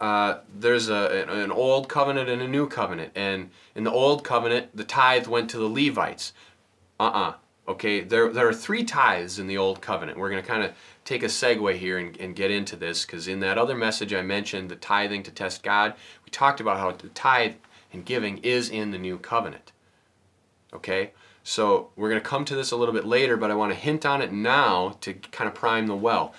Uh, 0.00 0.38
there's 0.58 0.88
a, 0.88 1.26
an 1.28 1.50
old 1.50 1.88
covenant 1.88 2.28
and 2.28 2.40
a 2.42 2.48
new 2.48 2.66
covenant. 2.66 3.12
And 3.14 3.50
in 3.74 3.84
the 3.84 3.90
old 3.90 4.24
covenant, 4.24 4.74
the 4.74 4.84
tithe 4.84 5.26
went 5.26 5.50
to 5.50 5.58
the 5.58 5.68
Levites. 5.68 6.32
Uh 6.98 7.04
uh-uh. 7.04 7.28
uh 7.30 7.34
Okay, 7.70 8.00
there, 8.00 8.32
there 8.32 8.48
are 8.48 8.54
three 8.54 8.82
tithes 8.82 9.38
in 9.38 9.46
the 9.46 9.56
Old 9.56 9.80
Covenant. 9.80 10.18
We're 10.18 10.30
going 10.30 10.42
to 10.42 10.48
kind 10.48 10.64
of 10.64 10.72
take 11.04 11.22
a 11.22 11.26
segue 11.26 11.76
here 11.76 11.98
and, 11.98 12.16
and 12.20 12.36
get 12.36 12.50
into 12.50 12.76
this 12.76 13.04
because 13.04 13.28
in 13.28 13.40
that 13.40 13.58
other 13.58 13.76
message 13.76 14.12
I 14.12 14.22
mentioned, 14.22 14.68
the 14.68 14.76
tithing 14.76 15.22
to 15.24 15.30
test 15.30 15.62
God, 15.62 15.94
we 16.24 16.30
talked 16.30 16.60
about 16.60 16.78
how 16.78 16.92
the 16.92 17.08
tithe 17.08 17.54
and 17.92 18.04
giving 18.04 18.38
is 18.38 18.68
in 18.70 18.90
the 18.90 18.98
New 18.98 19.18
Covenant. 19.18 19.72
Okay, 20.72 21.10
so 21.42 21.90
we're 21.96 22.10
going 22.10 22.20
to 22.20 22.28
come 22.28 22.44
to 22.44 22.54
this 22.54 22.70
a 22.70 22.76
little 22.76 22.94
bit 22.94 23.04
later, 23.04 23.36
but 23.36 23.50
I 23.50 23.54
want 23.54 23.72
to 23.72 23.78
hint 23.78 24.06
on 24.06 24.22
it 24.22 24.32
now 24.32 24.96
to 25.00 25.14
kind 25.14 25.48
of 25.48 25.54
prime 25.54 25.86
the 25.86 25.96
well. 25.96 26.32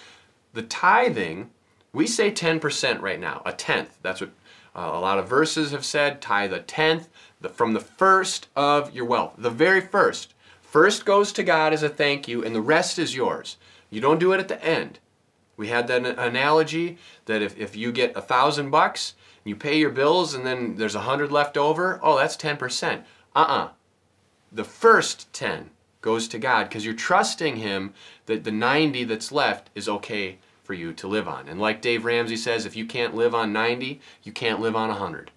The 0.54 0.62
tithing, 0.62 1.50
we 1.92 2.08
say 2.08 2.32
10% 2.32 3.02
right 3.02 3.20
now, 3.20 3.42
a 3.46 3.52
tenth. 3.52 3.98
That's 4.02 4.22
what 4.22 4.32
uh, 4.74 4.92
a 4.94 5.00
lot 5.00 5.20
of 5.20 5.28
verses 5.28 5.72
have 5.72 5.84
said. 5.84 6.22
Tithe 6.22 6.54
a 6.54 6.60
tenth 6.60 7.10
the, 7.42 7.50
from 7.50 7.74
the 7.74 7.80
first 7.80 8.48
of 8.56 8.94
your 8.94 9.06
wealth, 9.06 9.34
the 9.38 9.50
very 9.50 9.82
first. 9.82 10.34
First 10.62 11.04
goes 11.04 11.34
to 11.34 11.44
God 11.44 11.74
as 11.74 11.84
a 11.84 11.90
thank 11.90 12.28
you, 12.28 12.44
and 12.46 12.56
the 12.56 12.62
rest 12.62 12.98
is 12.98 13.16
yours. 13.16 13.58
You 13.92 14.02
don't 14.02 14.20
do 14.20 14.34
it 14.34 14.40
at 14.40 14.48
the 14.48 14.64
end. 14.66 14.98
We 15.58 15.68
had 15.68 15.88
that 15.88 16.06
analogy 16.06 16.98
that 17.26 17.44
if, 17.44 17.56
if 17.60 17.76
you 17.76 17.92
get 17.92 18.18
a 18.18 18.22
thousand 18.22 18.72
bucks, 18.72 19.14
you 19.44 19.56
pay 19.56 19.78
your 19.78 19.92
bills, 19.92 20.34
and 20.34 20.46
then 20.46 20.76
there's 20.76 20.96
a 20.96 21.02
hundred 21.02 21.32
left 21.32 21.58
over, 21.58 22.00
oh, 22.02 22.18
that's 22.18 22.38
10%. 22.38 23.04
Uh-uh. 23.36 23.70
The 24.52 24.64
first 24.64 25.32
10 25.34 25.70
goes 26.02 26.28
to 26.30 26.40
God 26.40 26.68
because 26.68 26.86
you're 26.86 26.94
trusting 26.94 27.58
Him 27.58 27.94
that 28.26 28.44
the 28.44 28.52
90 28.52 29.04
that's 29.04 29.32
left 29.32 29.70
is 29.76 29.88
okay 29.88 30.40
for 30.64 30.74
you 30.74 30.94
to 30.94 31.08
live 31.08 31.28
on. 31.28 31.48
And 31.48 31.60
like 31.60 31.82
Dave 31.82 32.06
Ramsey 32.06 32.38
says, 32.38 32.66
if 32.66 32.76
you 32.76 32.86
can't 32.86 33.16
live 33.16 33.36
on 33.36 33.54
90, 33.54 34.00
you 34.24 34.32
can't 34.32 34.60
live 34.60 34.76
on 34.76 34.90
100. 34.90 35.32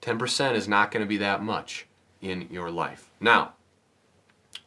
10% 0.00 0.54
is 0.54 0.68
not 0.68 0.90
going 0.90 1.02
to 1.02 1.08
be 1.08 1.18
that 1.18 1.42
much 1.42 1.86
in 2.20 2.48
your 2.50 2.70
life. 2.70 3.10
Now, 3.20 3.52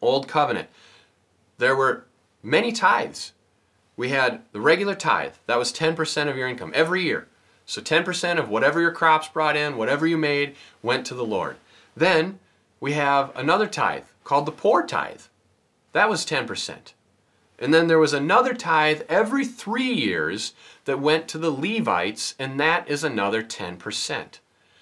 Old 0.01 0.27
Covenant, 0.27 0.69
there 1.57 1.75
were 1.75 2.05
many 2.45 2.71
tithes. 2.71 3.33
We 3.97 4.09
had 4.09 4.41
the 4.51 4.61
regular 4.61 4.95
tithe, 4.95 5.33
that 5.47 5.57
was 5.57 5.73
10% 5.73 6.29
of 6.29 6.37
your 6.37 6.47
income 6.47 6.71
every 6.75 7.03
year. 7.03 7.27
So 7.65 7.81
10% 7.81 8.37
of 8.37 8.49
whatever 8.49 8.79
your 8.79 8.91
crops 8.91 9.27
brought 9.27 9.57
in, 9.57 9.77
whatever 9.77 10.05
you 10.05 10.17
made, 10.17 10.55
went 10.83 11.05
to 11.07 11.15
the 11.15 11.25
Lord. 11.25 11.57
Then 11.97 12.39
we 12.79 12.93
have 12.93 13.35
another 13.35 13.67
tithe 13.67 14.03
called 14.23 14.45
the 14.45 14.51
poor 14.51 14.85
tithe. 14.85 15.21
That 15.93 16.09
was 16.09 16.25
10%. 16.25 16.93
And 17.57 17.73
then 17.73 17.87
there 17.87 17.99
was 17.99 18.13
another 18.13 18.53
tithe 18.53 19.01
every 19.07 19.45
three 19.45 19.91
years 19.91 20.53
that 20.83 20.99
went 20.99 21.27
to 21.29 21.37
the 21.37 21.49
Levites, 21.49 22.35
and 22.37 22.59
that 22.59 22.87
is 22.87 23.03
another 23.03 23.41
10%. 23.41 24.39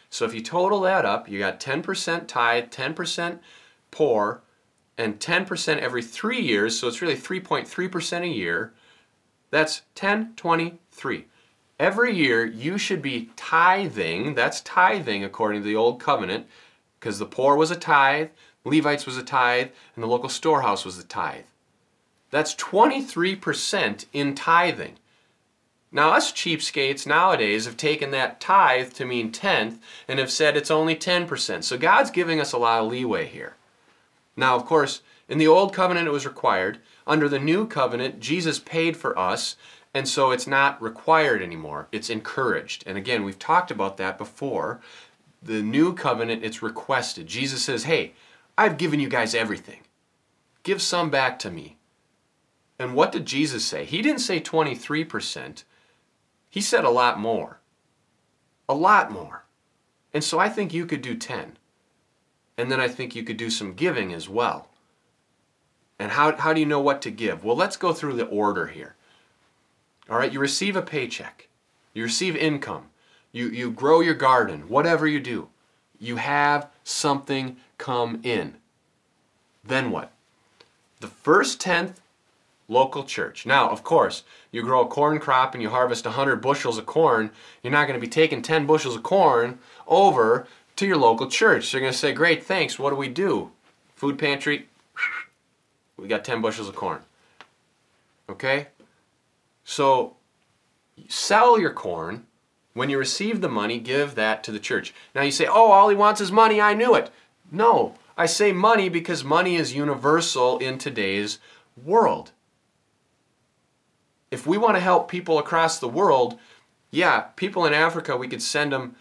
So 0.09 0.25
if 0.25 0.33
you 0.33 0.41
total 0.41 0.81
that 0.81 1.05
up, 1.05 1.29
you 1.29 1.39
got 1.39 1.59
10% 1.59 2.27
tithe, 2.27 2.65
10% 2.65 3.39
poor, 3.91 4.41
and 4.97 5.19
10% 5.19 5.77
every 5.79 6.03
three 6.03 6.41
years, 6.41 6.79
so 6.79 6.87
it's 6.87 7.01
really 7.01 7.15
3.3% 7.15 8.21
a 8.21 8.27
year. 8.27 8.73
That's 9.49 9.81
10, 9.95 10.33
20, 10.35 10.79
3. 10.91 11.25
Every 11.79 12.15
year 12.15 12.45
you 12.45 12.77
should 12.77 13.01
be 13.01 13.31
tithing, 13.35 14.35
that's 14.35 14.61
tithing 14.61 15.23
according 15.23 15.61
to 15.61 15.67
the 15.67 15.75
Old 15.75 15.99
Covenant, 15.99 16.47
because 16.99 17.19
the 17.19 17.25
poor 17.25 17.55
was 17.55 17.71
a 17.71 17.75
tithe, 17.75 18.29
Levites 18.63 19.05
was 19.05 19.17
a 19.17 19.23
tithe, 19.23 19.69
and 19.95 20.03
the 20.03 20.07
local 20.07 20.29
storehouse 20.29 20.85
was 20.85 20.97
a 20.97 21.03
tithe. 21.03 21.43
That's 22.29 22.55
23% 22.55 24.05
in 24.13 24.35
tithing. 24.35 24.95
Now, 25.91 26.09
us 26.09 26.31
cheapskates 26.31 27.05
nowadays 27.05 27.65
have 27.65 27.77
taken 27.77 28.09
that 28.11 28.39
tithe 28.39 28.93
to 28.93 29.05
mean 29.05 29.31
tenth 29.31 29.79
and 30.07 30.17
have 30.17 30.31
said 30.31 30.57
it's 30.57 30.71
only 30.71 30.95
10%. 30.95 31.63
So 31.63 31.77
God's 31.77 32.09
giving 32.09 32.39
us 32.39 32.51
a 32.51 32.57
lot 32.57 32.81
of 32.81 32.89
leeway 32.89 33.27
here. 33.27 33.55
Now, 34.35 34.55
of 34.55 34.65
course, 34.65 35.01
in 35.27 35.37
the 35.37 35.47
old 35.47 35.73
covenant 35.73 36.07
it 36.07 36.11
was 36.11 36.25
required. 36.25 36.79
Under 37.05 37.29
the 37.29 37.39
new 37.39 37.67
covenant, 37.67 38.19
Jesus 38.19 38.59
paid 38.59 38.97
for 38.97 39.17
us, 39.17 39.55
and 39.93 40.07
so 40.07 40.31
it's 40.31 40.47
not 40.47 40.81
required 40.81 41.41
anymore. 41.41 41.87
It's 41.91 42.09
encouraged. 42.09 42.83
And 42.87 42.97
again, 42.97 43.23
we've 43.23 43.39
talked 43.39 43.71
about 43.71 43.97
that 43.97 44.17
before. 44.17 44.81
The 45.41 45.61
new 45.61 45.93
covenant, 45.93 46.43
it's 46.43 46.63
requested. 46.63 47.27
Jesus 47.27 47.63
says, 47.63 47.83
Hey, 47.83 48.13
I've 48.57 48.77
given 48.77 48.99
you 48.99 49.09
guys 49.09 49.35
everything. 49.35 49.81
Give 50.63 50.81
some 50.81 51.09
back 51.09 51.37
to 51.39 51.51
me. 51.51 51.77
And 52.79 52.95
what 52.95 53.11
did 53.11 53.25
Jesus 53.25 53.65
say? 53.65 53.85
He 53.85 54.01
didn't 54.01 54.21
say 54.21 54.39
23%. 54.39 55.63
He 56.49 56.61
said 56.61 56.83
a 56.83 56.89
lot 56.89 57.19
more. 57.19 57.59
A 58.67 58.73
lot 58.73 59.11
more. 59.11 59.45
And 60.13 60.23
so 60.23 60.39
I 60.39 60.49
think 60.49 60.73
you 60.73 60.85
could 60.85 61.01
do 61.01 61.15
10. 61.15 61.57
And 62.57 62.71
then 62.71 62.79
I 62.79 62.87
think 62.87 63.15
you 63.15 63.23
could 63.23 63.37
do 63.37 63.49
some 63.49 63.73
giving 63.73 64.13
as 64.13 64.29
well. 64.29 64.67
And 65.99 66.11
how, 66.11 66.35
how 66.35 66.53
do 66.53 66.59
you 66.59 66.65
know 66.65 66.79
what 66.79 67.01
to 67.03 67.11
give? 67.11 67.43
Well, 67.43 67.55
let's 67.55 67.77
go 67.77 67.93
through 67.93 68.13
the 68.13 68.25
order 68.25 68.67
here. 68.67 68.95
All 70.09 70.17
right, 70.17 70.31
you 70.31 70.39
receive 70.39 70.75
a 70.75 70.81
paycheck, 70.81 71.47
you 71.93 72.03
receive 72.03 72.35
income, 72.35 72.89
you, 73.31 73.47
you 73.47 73.71
grow 73.71 74.01
your 74.01 74.13
garden, 74.13 74.67
whatever 74.67 75.07
you 75.07 75.19
do, 75.19 75.47
you 75.97 76.17
have 76.17 76.69
something 76.83 77.55
come 77.77 78.19
in. 78.23 78.55
Then 79.63 79.91
what? 79.91 80.11
The 80.99 81.07
first 81.07 81.61
tenth, 81.61 82.01
local 82.67 83.03
church. 83.03 83.45
Now, 83.45 83.69
of 83.69 83.83
course, 83.83 84.23
you 84.51 84.61
grow 84.61 84.81
a 84.81 84.87
corn 84.87 85.19
crop 85.19 85.53
and 85.53 85.63
you 85.63 85.69
harvest 85.69 86.05
100 86.05 86.37
bushels 86.37 86.77
of 86.77 86.85
corn, 86.85 87.31
you're 87.61 87.71
not 87.71 87.87
going 87.87 87.99
to 87.99 88.05
be 88.05 88.09
taking 88.09 88.41
10 88.41 88.65
bushels 88.65 88.95
of 88.95 89.03
corn 89.03 89.59
over 89.87 90.47
to 90.75 90.85
your 90.85 90.97
local 90.97 91.27
church. 91.27 91.71
They're 91.71 91.81
going 91.81 91.93
to 91.93 91.97
say, 91.97 92.13
Great, 92.13 92.43
thanks. 92.43 92.77
What 92.77 92.89
do 92.89 92.95
we 92.95 93.09
do? 93.09 93.51
Food 93.95 94.17
pantry, 94.17 94.67
we 95.97 96.07
got 96.07 96.25
10 96.25 96.41
bushels 96.41 96.69
of 96.69 96.75
corn. 96.75 97.01
Okay? 98.29 98.67
So 99.63 100.15
sell 101.07 101.59
your 101.59 101.73
corn. 101.73 102.25
When 102.73 102.89
you 102.89 102.97
receive 102.97 103.41
the 103.41 103.49
money, 103.49 103.77
give 103.77 104.15
that 104.15 104.43
to 104.45 104.51
the 104.51 104.59
church. 104.59 104.95
Now 105.13 105.21
you 105.21 105.31
say, 105.31 105.45
Oh, 105.45 105.71
all 105.71 105.89
he 105.89 105.95
wants 105.95 106.21
is 106.21 106.31
money. 106.31 106.59
I 106.59 106.73
knew 106.73 106.95
it. 106.95 107.11
No, 107.51 107.95
I 108.17 108.25
say 108.25 108.51
money 108.51 108.89
because 108.89 109.23
money 109.23 109.57
is 109.57 109.75
universal 109.75 110.57
in 110.57 110.79
today's 110.79 111.37
world. 111.81 112.31
If 114.31 114.47
we 114.47 114.57
want 114.57 114.75
to 114.75 114.81
help 114.81 115.07
people 115.07 115.37
across 115.37 115.77
the 115.77 115.87
world, 115.87 116.39
yeah, 116.89 117.21
people 117.35 117.65
in 117.65 117.73
Africa, 117.73 118.17
we 118.17 118.27
could 118.27 118.41
send 118.41 118.71
them 118.71 118.95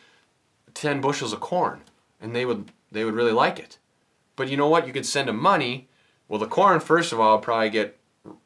10 0.75 1.01
bushels 1.01 1.33
of 1.33 1.41
corn 1.41 1.83
and 2.21 2.35
they 2.35 2.45
would 2.45 2.71
they 2.91 3.05
would 3.05 3.15
really 3.15 3.33
like 3.33 3.59
it. 3.59 3.79
But 4.37 4.49
you 4.49 4.57
know 4.57 4.69
what? 4.69 4.87
You 4.87 4.93
could 4.93 5.07
send 5.07 5.29
them 5.29 5.41
money. 5.41 5.89
Well, 6.29 6.39
the 6.39 6.47
corn 6.47 6.81
first 6.81 7.13
of 7.13 7.21
all 7.21 7.39
probably 7.39 7.71
get 7.71 7.99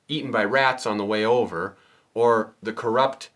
eaten 0.09 0.31
by 0.31 0.45
rats 0.45 0.87
on 0.87 0.99
the 0.99 1.05
way 1.05 1.25
over 1.25 1.77
or 2.15 2.53
the 2.63 2.73
corrupt 2.73 3.31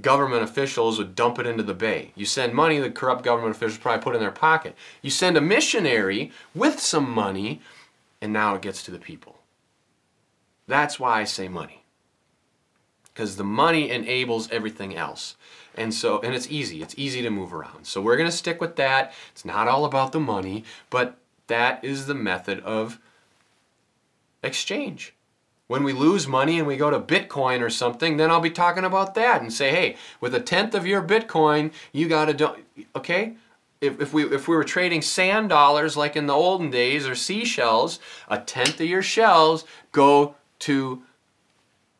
government 0.00 0.42
officials 0.42 0.98
would 0.98 1.14
dump 1.14 1.38
it 1.38 1.46
into 1.46 1.62
the 1.62 1.74
bay. 1.74 2.12
You 2.14 2.26
send 2.26 2.54
money, 2.54 2.78
the 2.78 2.90
corrupt 2.90 3.24
government 3.24 3.56
officials 3.56 3.78
probably 3.78 4.02
put 4.02 4.14
in 4.14 4.20
their 4.20 4.30
pocket. 4.30 4.76
You 5.02 5.10
send 5.10 5.36
a 5.36 5.40
missionary 5.40 6.30
with 6.54 6.78
some 6.78 7.10
money, 7.10 7.60
and 8.20 8.32
now 8.32 8.54
it 8.54 8.62
gets 8.62 8.82
to 8.84 8.90
the 8.90 8.98
people. 8.98 9.38
That's 10.66 11.00
why 11.00 11.20
I 11.20 11.24
say 11.24 11.48
money. 11.48 11.77
Because 13.18 13.34
the 13.34 13.42
money 13.42 13.90
enables 13.90 14.48
everything 14.52 14.94
else. 14.94 15.34
And 15.74 15.92
so, 15.92 16.20
and 16.20 16.36
it's 16.36 16.48
easy. 16.52 16.82
It's 16.82 16.94
easy 16.96 17.20
to 17.22 17.30
move 17.30 17.52
around. 17.52 17.84
So 17.84 18.00
we're 18.00 18.16
to 18.16 18.30
stick 18.30 18.60
with 18.60 18.76
that. 18.76 19.12
It's 19.32 19.44
not 19.44 19.66
all 19.66 19.84
about 19.84 20.12
the 20.12 20.20
money, 20.20 20.62
but 20.88 21.16
that 21.48 21.84
is 21.84 22.06
the 22.06 22.14
method 22.14 22.60
of 22.60 23.00
exchange. 24.40 25.14
When 25.66 25.82
we 25.82 25.92
lose 25.92 26.28
money 26.28 26.60
and 26.60 26.68
we 26.68 26.76
go 26.76 26.90
to 26.90 27.00
Bitcoin 27.00 27.60
or 27.60 27.70
something, 27.70 28.18
then 28.18 28.30
I'll 28.30 28.38
be 28.38 28.50
talking 28.50 28.84
about 28.84 29.16
that 29.16 29.42
and 29.42 29.52
say, 29.52 29.72
hey, 29.72 29.96
with 30.20 30.32
a 30.32 30.40
tenth 30.40 30.72
of 30.72 30.86
your 30.86 31.02
Bitcoin, 31.02 31.72
you 31.90 32.08
got 32.08 32.26
to 32.26 32.34
do, 32.34 32.50
okay? 32.94 33.34
If, 33.80 34.00
if, 34.00 34.12
we, 34.12 34.32
if 34.32 34.46
we 34.46 34.54
were 34.54 34.62
trading 34.62 35.02
sand 35.02 35.48
dollars 35.48 35.96
like 35.96 36.14
in 36.14 36.26
the 36.26 36.34
olden 36.34 36.70
days 36.70 37.04
or 37.04 37.16
seashells, 37.16 37.98
a 38.28 38.38
tenth 38.38 38.80
of 38.80 38.86
your 38.86 39.02
shells 39.02 39.64
go 39.90 40.36
to 40.60 41.02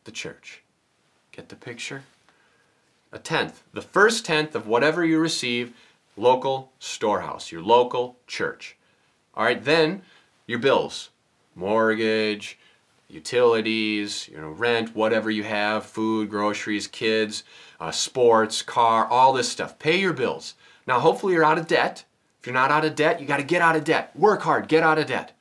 the 0.05 0.11
church. 0.11 0.63
Get 1.39 1.47
the 1.47 1.55
picture? 1.55 2.03
A 3.13 3.17
tenth. 3.17 3.63
The 3.71 3.81
first 3.81 4.25
tenth 4.25 4.55
of 4.55 4.67
whatever 4.67 5.05
you 5.05 5.19
receive, 5.19 5.73
local 6.17 6.73
storehouse, 6.79 7.49
your 7.49 7.61
local 7.61 8.17
church. 8.27 8.75
All 9.35 9.45
right, 9.45 9.63
then 9.63 10.01
your 10.47 10.59
bills, 10.59 11.11
mortgage, 11.55 12.59
utilities, 13.07 14.27
you 14.27 14.35
know, 14.35 14.49
rent, 14.49 14.93
whatever 14.93 15.31
you 15.31 15.43
have, 15.43 15.85
food, 15.85 16.29
groceries, 16.29 16.87
kids, 16.87 17.45
uh, 17.79 17.91
sports, 17.91 18.61
car, 18.61 19.05
all 19.05 19.31
this 19.31 19.47
stuff. 19.47 19.79
Pay 19.79 19.97
your 19.97 20.11
bills. 20.11 20.55
Now, 20.85 20.99
hopefully, 20.99 21.35
you're 21.35 21.45
out 21.45 21.57
of 21.57 21.67
debt. 21.67 22.03
If 22.41 22.47
you're 22.47 22.53
not 22.53 22.69
out 22.69 22.83
of 22.83 22.95
debt, 22.95 23.21
you 23.21 23.25
got 23.25 23.37
to 23.37 23.43
get 23.43 23.61
out 23.61 23.77
of 23.77 23.85
debt. 23.85 24.13
Work 24.13 24.41
hard, 24.41 24.67
get 24.67 24.83
out 24.83 24.99
of 24.99 25.07
debt. 25.07 25.31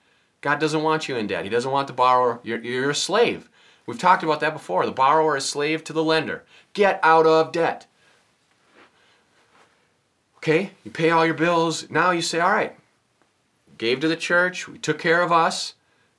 God 0.43 0.61
doesn't 0.61 0.85
want 0.85 1.09
you 1.09 1.17
in 1.17 1.27
debt. 1.27 1.43
He 1.43 1.51
doesn't 1.51 1.73
want 1.73 1.89
to 1.89 1.93
borrow. 1.93 2.39
You're, 2.45 2.61
you're 2.61 2.91
a 2.91 2.95
slave. 2.95 3.51
We've 3.89 3.99
talked 3.99 4.23
about 4.23 4.41
that 4.41 4.53
before. 4.53 4.85
The 4.85 4.93
borrower 4.93 5.39
is 5.39 5.47
slave 5.47 5.83
to 5.85 5.95
the 5.95 6.05
lender. 6.05 6.45
Get 6.75 7.01
out 7.03 7.25
of 7.25 7.53
debt. 7.53 7.87
Okay, 10.37 10.73
you 10.85 10.91
pay 10.91 11.09
all 11.09 11.25
your 11.25 11.35
bills. 11.35 11.89
Now 11.89 12.11
you 12.11 12.21
say, 12.21 12.39
all 12.39 12.51
right, 12.51 12.77
gave 13.79 14.01
to 14.01 14.09
the 14.09 14.15
church, 14.15 14.69
we 14.69 14.77
took 14.77 14.99
care 14.99 15.23
of 15.23 15.33
us. 15.33 15.73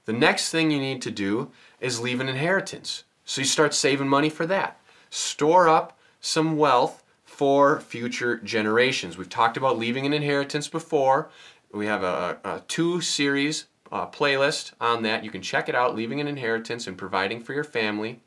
The 0.05 0.13
next 0.13 0.49
thing 0.49 0.71
you 0.71 0.79
need 0.79 1.03
to 1.03 1.11
do 1.11 1.51
is 1.79 1.99
leave 1.99 2.19
an 2.19 2.27
inheritance. 2.27 3.03
So 3.23 3.41
you 3.41 3.45
start 3.45 3.75
saving 3.75 4.07
money 4.07 4.31
for 4.31 4.47
that. 4.47 4.79
Store 5.11 5.69
up 5.69 5.95
some 6.19 6.57
wealth 6.57 7.03
for 7.23 7.81
future 7.81 8.37
generations. 8.37 9.15
We've 9.15 9.29
talked 9.29 9.57
about 9.57 9.77
leaving 9.77 10.07
an 10.07 10.13
inheritance 10.13 10.67
before. 10.67 11.29
We 11.71 11.85
have 11.85 12.01
a, 12.01 12.39
a 12.43 12.63
two 12.67 12.99
series 13.01 13.65
uh, 13.91 14.07
playlist 14.07 14.73
on 14.79 15.03
that. 15.03 15.23
You 15.23 15.31
can 15.31 15.41
check 15.41 15.69
it 15.69 15.75
out, 15.75 15.95
leaving 15.95 16.19
an 16.19 16.27
inheritance 16.27 16.87
and 16.87 16.97
providing 16.97 17.41
for 17.41 17.53
your 17.53 17.63
family. 17.63 18.19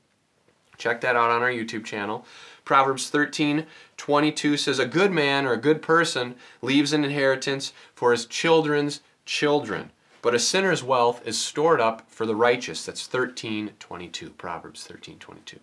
Check 0.78 1.00
that 1.02 1.16
out 1.16 1.30
on 1.30 1.42
our 1.42 1.50
YouTube 1.50 1.84
channel. 1.84 2.24
Proverbs 2.64 3.10
13, 3.10 3.66
22 3.96 4.56
says, 4.56 4.78
A 4.78 4.86
good 4.86 5.12
man 5.12 5.46
or 5.46 5.52
a 5.52 5.60
good 5.60 5.82
person 5.82 6.36
leaves 6.60 6.92
an 6.92 7.04
inheritance 7.04 7.72
for 7.94 8.12
his 8.12 8.26
children's 8.26 9.00
children. 9.24 9.90
But 10.22 10.34
a 10.34 10.38
sinner's 10.38 10.84
wealth 10.84 11.26
is 11.26 11.36
stored 11.36 11.80
up 11.80 12.08
for 12.08 12.26
the 12.26 12.36
righteous. 12.36 12.86
That's 12.86 13.06
1322. 13.06 14.30
Proverbs 14.30 14.80
1322. 14.80 15.58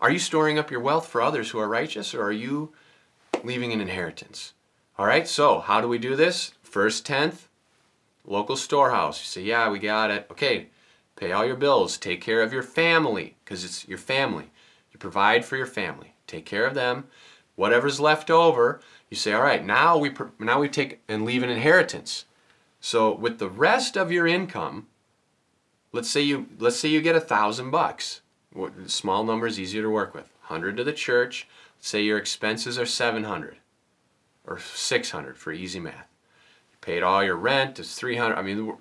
Are 0.00 0.10
you 0.10 0.20
storing 0.20 0.58
up 0.58 0.70
your 0.70 0.80
wealth 0.80 1.08
for 1.08 1.20
others 1.20 1.50
who 1.50 1.58
are 1.58 1.68
righteous, 1.68 2.14
or 2.14 2.22
are 2.22 2.32
you 2.32 2.72
leaving 3.42 3.72
an 3.72 3.80
inheritance? 3.80 4.52
All 4.96 5.06
right, 5.06 5.26
so 5.26 5.58
how 5.58 5.80
do 5.80 5.88
we 5.88 5.98
do 5.98 6.14
this? 6.14 6.52
First 6.62 7.04
tenth, 7.04 7.47
local 8.28 8.56
storehouse. 8.56 9.20
You 9.20 9.26
say, 9.26 9.42
yeah, 9.48 9.70
we 9.70 9.78
got 9.78 10.10
it. 10.10 10.26
Okay, 10.30 10.68
pay 11.16 11.32
all 11.32 11.44
your 11.44 11.56
bills. 11.56 11.96
Take 11.96 12.20
care 12.20 12.42
of 12.42 12.52
your 12.52 12.62
family, 12.62 13.36
because 13.44 13.64
it's 13.64 13.88
your 13.88 13.98
family. 13.98 14.50
You 14.92 14.98
provide 14.98 15.44
for 15.44 15.56
your 15.56 15.66
family. 15.66 16.14
Take 16.26 16.44
care 16.44 16.66
of 16.66 16.74
them. 16.74 17.06
Whatever's 17.56 17.98
left 17.98 18.30
over, 18.30 18.80
you 19.10 19.16
say, 19.16 19.32
all 19.32 19.42
right, 19.42 19.64
now 19.64 19.98
we 19.98 20.12
now 20.38 20.60
we 20.60 20.68
take 20.68 21.00
and 21.08 21.24
leave 21.24 21.42
an 21.42 21.50
inheritance. 21.50 22.26
So 22.80 23.12
with 23.14 23.38
the 23.38 23.48
rest 23.48 23.96
of 23.96 24.12
your 24.12 24.26
income, 24.26 24.86
let's 25.90 26.10
say 26.10 26.20
you 26.20 26.46
let's 26.58 26.78
say 26.78 26.88
you 26.88 27.00
get 27.00 27.16
a 27.16 27.20
thousand 27.20 27.70
bucks. 27.70 28.20
Small 28.86 29.24
number 29.24 29.46
is 29.46 29.58
easier 29.58 29.82
to 29.82 29.90
work 29.90 30.14
with. 30.14 30.30
Hundred 30.42 30.76
to 30.76 30.84
the 30.84 30.92
church. 30.92 31.48
Say 31.80 32.02
your 32.02 32.18
expenses 32.18 32.78
are 32.78 32.86
seven 32.86 33.24
hundred 33.24 33.56
or 34.44 34.58
six 34.58 35.10
hundred 35.10 35.36
for 35.36 35.52
easy 35.52 35.80
math. 35.80 36.07
Paid 36.88 37.02
all 37.02 37.22
your 37.22 37.36
rent. 37.36 37.78
It's 37.78 37.94
three 37.94 38.16
hundred. 38.16 38.36
I 38.36 38.42
mean, 38.42 38.72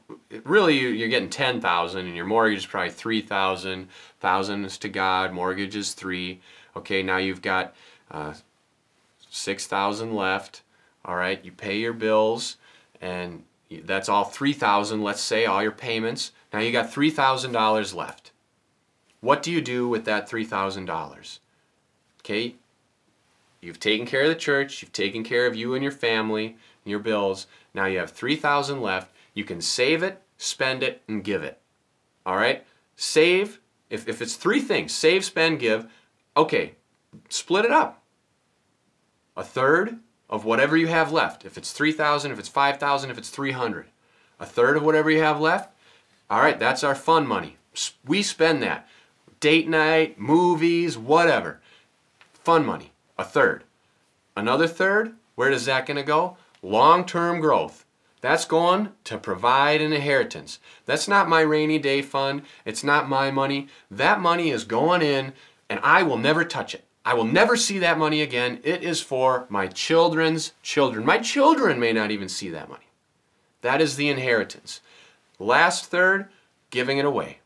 really, 0.46 0.78
you're 0.78 1.10
getting 1.10 1.30
ten 1.30 1.60
thousand, 1.60 2.06
and 2.06 2.16
your 2.16 2.24
mortgage 2.24 2.60
is 2.60 2.66
probably 2.66 2.92
three 2.92 3.20
thousand. 3.20 3.90
Thousand 4.22 4.64
is 4.64 4.78
to 4.78 4.88
God. 4.88 5.34
Mortgage 5.34 5.76
is 5.76 5.92
three. 5.92 6.40
Okay, 6.78 7.04
now 7.04 7.18
you've 7.18 7.42
got 7.42 7.76
uh, 8.10 8.34
six 9.30 9.68
thousand 9.68 10.16
left. 10.16 10.62
All 11.04 11.18
right, 11.18 11.44
you 11.44 11.52
pay 11.52 11.80
your 11.80 11.92
bills, 11.92 12.56
and 13.02 13.44
that's 13.84 14.08
all 14.08 14.24
3000 14.24 15.04
let's 15.04 15.20
say 15.20 15.46
all 15.46 15.62
your 15.62 15.74
payments 15.74 16.32
now 16.54 16.60
you 16.60 16.72
got 16.72 16.90
$3000 16.90 17.94
left 17.94 18.32
what 19.20 19.44
do 19.44 19.52
you 19.52 19.60
do 19.60 19.90
with 19.90 20.06
that 20.06 20.30
$3000 20.30 21.40
okay 22.22 22.56
you've 23.60 23.82
taken 23.82 24.08
care 24.08 24.22
of 24.22 24.30
the 24.30 24.36
church 24.36 24.82
you've 24.82 24.94
taken 24.94 25.26
care 25.26 25.46
of 25.46 25.54
you 25.54 25.74
and 25.74 25.84
your 25.84 25.92
family 25.92 26.56
your 26.90 27.00
bills 27.00 27.48
now 27.74 27.86
you 27.86 28.00
have 28.00 28.12
3000 28.12 28.82
left 28.82 29.12
you 29.34 29.44
can 29.44 29.62
save 29.62 30.04
it 30.04 30.22
spend 30.38 30.84
it 30.84 31.02
and 31.08 31.24
give 31.24 31.44
it 31.44 31.60
all 32.26 32.36
right 32.36 32.66
save 32.96 33.60
if, 33.90 34.08
if 34.08 34.22
it's 34.22 34.36
three 34.36 34.62
things 34.62 34.94
save 34.94 35.24
spend 35.24 35.60
give 35.60 35.88
okay 36.36 36.74
split 37.30 37.66
it 37.66 37.72
up 37.72 38.02
a 39.36 39.44
third 39.44 40.00
of 40.30 40.46
whatever 40.46 40.76
you 40.76 40.88
have 40.88 41.12
left. 41.12 41.46
If 41.46 41.58
it's 41.58 41.72
3,000, 41.72 42.32
if 42.32 42.40
it's 42.40 42.50
5,000, 42.50 43.10
if 43.10 43.18
it's 43.18 43.30
300. 43.30 43.86
A 44.40 44.46
third 44.46 44.78
of 44.78 44.84
whatever 44.84 45.10
you 45.10 45.22
have 45.22 45.40
left. 45.40 45.74
All 46.30 46.42
right, 46.42 46.60
that's 46.60 46.84
our 46.84 46.96
fun 46.96 47.26
money. 47.26 47.58
We 48.06 48.22
spend 48.24 48.62
that. 48.64 48.88
Date 49.40 49.70
night, 49.70 50.20
movies, 50.20 50.98
whatever. 50.98 51.62
Fun 52.34 52.66
money. 52.66 52.92
A 53.18 53.24
third. 53.24 53.64
Another 54.36 54.68
third, 54.68 55.14
where 55.36 55.52
is 55.52 55.66
that 55.66 55.86
going 55.86 55.98
to 55.98 56.04
go? 56.04 56.38
Long-term 56.62 57.40
growth. 57.40 57.86
That's 58.22 58.46
going 58.46 58.90
to 59.04 59.18
provide 59.18 59.82
an 59.82 59.94
inheritance. 59.94 60.60
That's 60.86 61.08
not 61.08 61.30
my 61.30 61.42
rainy 61.42 61.80
day 61.80 62.02
fund. 62.02 62.42
It's 62.66 62.84
not 62.84 63.08
my 63.08 63.32
money. 63.32 63.68
That 63.92 64.20
money 64.20 64.50
is 64.50 64.64
going 64.64 65.02
in 65.02 65.34
and 65.70 65.80
I 65.84 66.04
will 66.04 66.18
never 66.18 66.44
touch 66.44 66.74
it. 66.74 66.84
I 67.06 67.14
will 67.14 67.26
never 67.26 67.56
see 67.56 67.80
that 67.80 67.98
money 67.98 68.22
again. 68.22 68.60
It 68.64 68.84
is 68.84 69.02
for 69.02 69.46
my 69.50 69.68
children's 69.68 70.54
children. 70.62 71.06
My 71.06 71.20
children 71.20 71.80
may 71.80 71.94
not 71.94 72.12
even 72.12 72.28
see 72.28 72.50
that 72.50 72.70
money. 72.70 72.88
That 73.62 73.82
is 73.82 73.96
the 73.96 74.10
inheritance. 74.10 74.82
Last 75.40 75.86
third, 75.86 76.28
giving 76.70 76.98
it 76.98 77.06
away. 77.06 77.40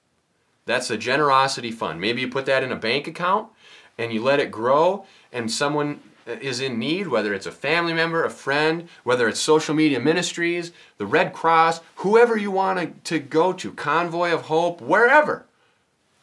That's 0.65 0.89
a 0.89 0.97
generosity 0.97 1.71
fund. 1.71 2.00
Maybe 2.00 2.21
you 2.21 2.28
put 2.28 2.45
that 2.45 2.63
in 2.63 2.71
a 2.71 2.76
bank 2.76 3.08
account 3.08 3.50
and 3.97 4.12
you 4.13 4.24
let 4.24 4.39
it 4.39 4.52
grow 4.52 5.06
and 5.32 5.52
someone 5.52 6.00
Uh, 6.27 6.34
is 6.34 6.60
in 6.60 6.77
need, 6.77 7.07
whether 7.07 7.34
it's 7.34 7.47
a 7.47 7.51
family 7.51 7.93
member, 7.93 8.23
a 8.23 8.29
friend, 8.29 8.88
whether 9.03 9.27
it's 9.27 9.39
social 9.39 9.73
media 9.73 9.99
ministries, 9.99 10.71
the 10.97 11.05
Red 11.05 11.34
Cross, 11.34 11.81
whoever 11.95 12.38
you 12.38 12.51
want 12.51 13.03
to 13.05 13.19
go 13.19 13.51
to, 13.53 13.73
Convoy 13.73 14.31
of 14.31 14.43
Hope, 14.43 14.81
wherever. 14.81 15.45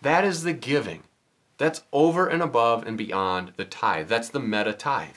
That 0.00 0.24
is 0.24 0.44
the 0.44 0.52
giving. 0.52 1.02
That's 1.56 1.82
over 1.92 2.28
and 2.28 2.42
above 2.42 2.86
and 2.86 2.96
beyond 2.96 3.54
the 3.56 3.64
tithe. 3.64 4.08
That's 4.08 4.28
the 4.28 4.38
meta 4.38 4.72
tithe. 4.72 5.16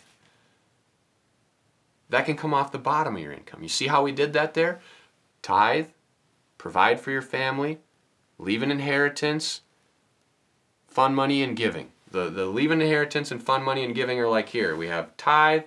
That 2.10 2.26
can 2.26 2.36
come 2.36 2.54
off 2.54 2.72
the 2.72 2.80
bottom 2.80 3.16
of 3.16 3.22
your 3.22 3.32
income. 3.32 3.62
You 3.62 3.70
see 3.70 3.88
how 3.88 4.04
we 4.04 4.12
did 4.12 4.34
that 4.34 4.56
there? 4.56 4.80
Tithe, 5.44 5.88
provide 6.58 7.00
for 7.00 7.12
your 7.12 7.22
family, 7.22 7.78
leave 8.40 8.64
an 8.64 8.72
inheritance, 8.72 9.62
fund 10.88 11.16
money 11.16 11.44
and 11.44 11.56
giving. 11.56 11.92
The, 12.12 12.30
the 12.30 12.46
leave 12.46 12.72
an 12.72 12.82
inheritance 12.82 13.32
and 13.32 13.42
fund 13.42 13.64
money 13.64 13.84
and 13.84 13.96
giving 13.96 14.20
are 14.20 14.30
like 14.30 14.50
here. 14.50 14.76
We 14.76 14.88
have 14.88 15.16
tithe, 15.18 15.64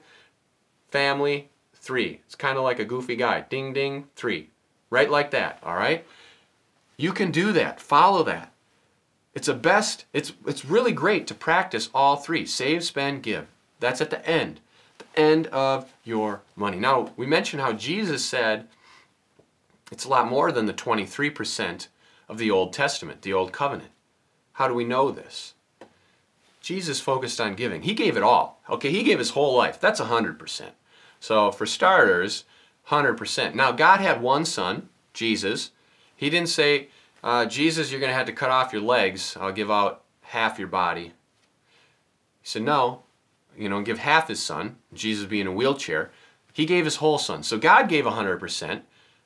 family, 0.91 1.49
three. 1.75 2.21
It's 2.27 2.35
kind 2.35 2.59
of 2.59 2.65
like 2.65 2.79
a 2.79 2.85
goofy 2.85 3.17
guy. 3.17 3.43
Ding, 3.49 3.73
ding, 3.73 4.07
three. 4.15 4.51
Right 4.91 5.11
like 5.11 5.31
that, 5.33 5.59
all 5.63 5.75
right? 5.75 6.07
You 6.97 7.13
can 7.13 7.31
do 7.31 7.53
that. 7.53 7.81
Follow 7.81 8.23
that. 8.25 8.53
It's 9.35 9.49
a 9.49 9.55
best, 9.55 10.05
it's, 10.13 10.33
it's 10.47 10.65
really 10.65 10.93
great 10.93 11.27
to 11.27 11.35
practice 11.35 11.91
all 11.93 12.17
three 12.17 12.47
save, 12.47 12.85
spend, 12.85 13.23
give. 13.23 13.47
That's 13.81 14.01
at 14.01 14.11
the 14.11 14.25
end, 14.29 14.61
the 14.99 15.21
end 15.21 15.49
of 15.49 15.93
your 16.05 16.43
money. 16.55 16.79
Now, 16.79 17.13
we 17.17 17.27
mentioned 17.27 17.61
how 17.61 17.73
Jesus 17.73 18.25
said 18.25 18.69
it's 19.91 20.05
a 20.05 20.09
lot 20.09 20.29
more 20.29 20.53
than 20.53 20.67
the 20.67 20.73
23% 20.73 21.89
of 22.29 22.39
the 22.39 22.51
Old 22.51 22.73
Testament, 22.73 23.23
the 23.23 23.33
Old 23.33 23.53
Covenant. 23.53 23.91
How 24.55 24.69
do 24.69 24.75
we 24.75 24.85
know 24.85 25.11
this? 25.11 25.55
Jesus 26.65 26.99
focused 26.99 27.43
on 27.43 27.55
giving. 27.55 27.83
He 27.83 27.93
gave 27.93 28.17
it 28.17 28.23
all. 28.23 28.59
Okay, 28.71 28.91
he 28.91 29.03
gave 29.03 29.19
his 29.19 29.31
whole 29.31 29.55
life. 29.55 29.79
That's 29.79 30.01
100%. 30.01 30.71
So, 31.21 31.53
for 31.53 31.67
starters, 31.67 32.45
100%. 32.89 33.55
Now, 33.55 33.71
God 33.71 34.01
had 34.01 34.23
one 34.23 34.47
son, 34.47 34.89
Jesus. 35.13 35.73
He 36.17 36.31
didn't 36.31 36.49
say, 36.49 36.89
uh, 37.23 37.45
Jesus, 37.45 37.91
you're 37.91 38.01
going 38.01 38.11
to 38.11 38.17
have 38.17 38.27
to 38.27 38.33
cut 38.33 38.51
off 38.51 38.73
your 38.73 38.81
legs. 38.81 39.37
I'll 39.39 39.53
give 39.53 39.71
out 39.71 40.05
half 40.23 40.59
your 40.59 40.69
body. 40.69 41.13
He 42.41 42.49
said, 42.49 42.63
No, 42.63 43.03
you 43.57 43.69
know, 43.69 43.83
give 43.83 43.99
half 43.99 44.29
his 44.29 44.43
son, 44.43 44.77
Jesus 44.95 45.27
being 45.27 45.43
in 45.43 45.49
a 45.49 45.53
wheelchair. 45.53 46.13
He 46.55 46.65
gave 46.65 46.87
his 46.87 46.97
whole 46.97 47.19
son. 47.19 47.43
So 47.43 47.59
God 47.59 47.91
gave 47.91 48.05
100%. 48.05 48.81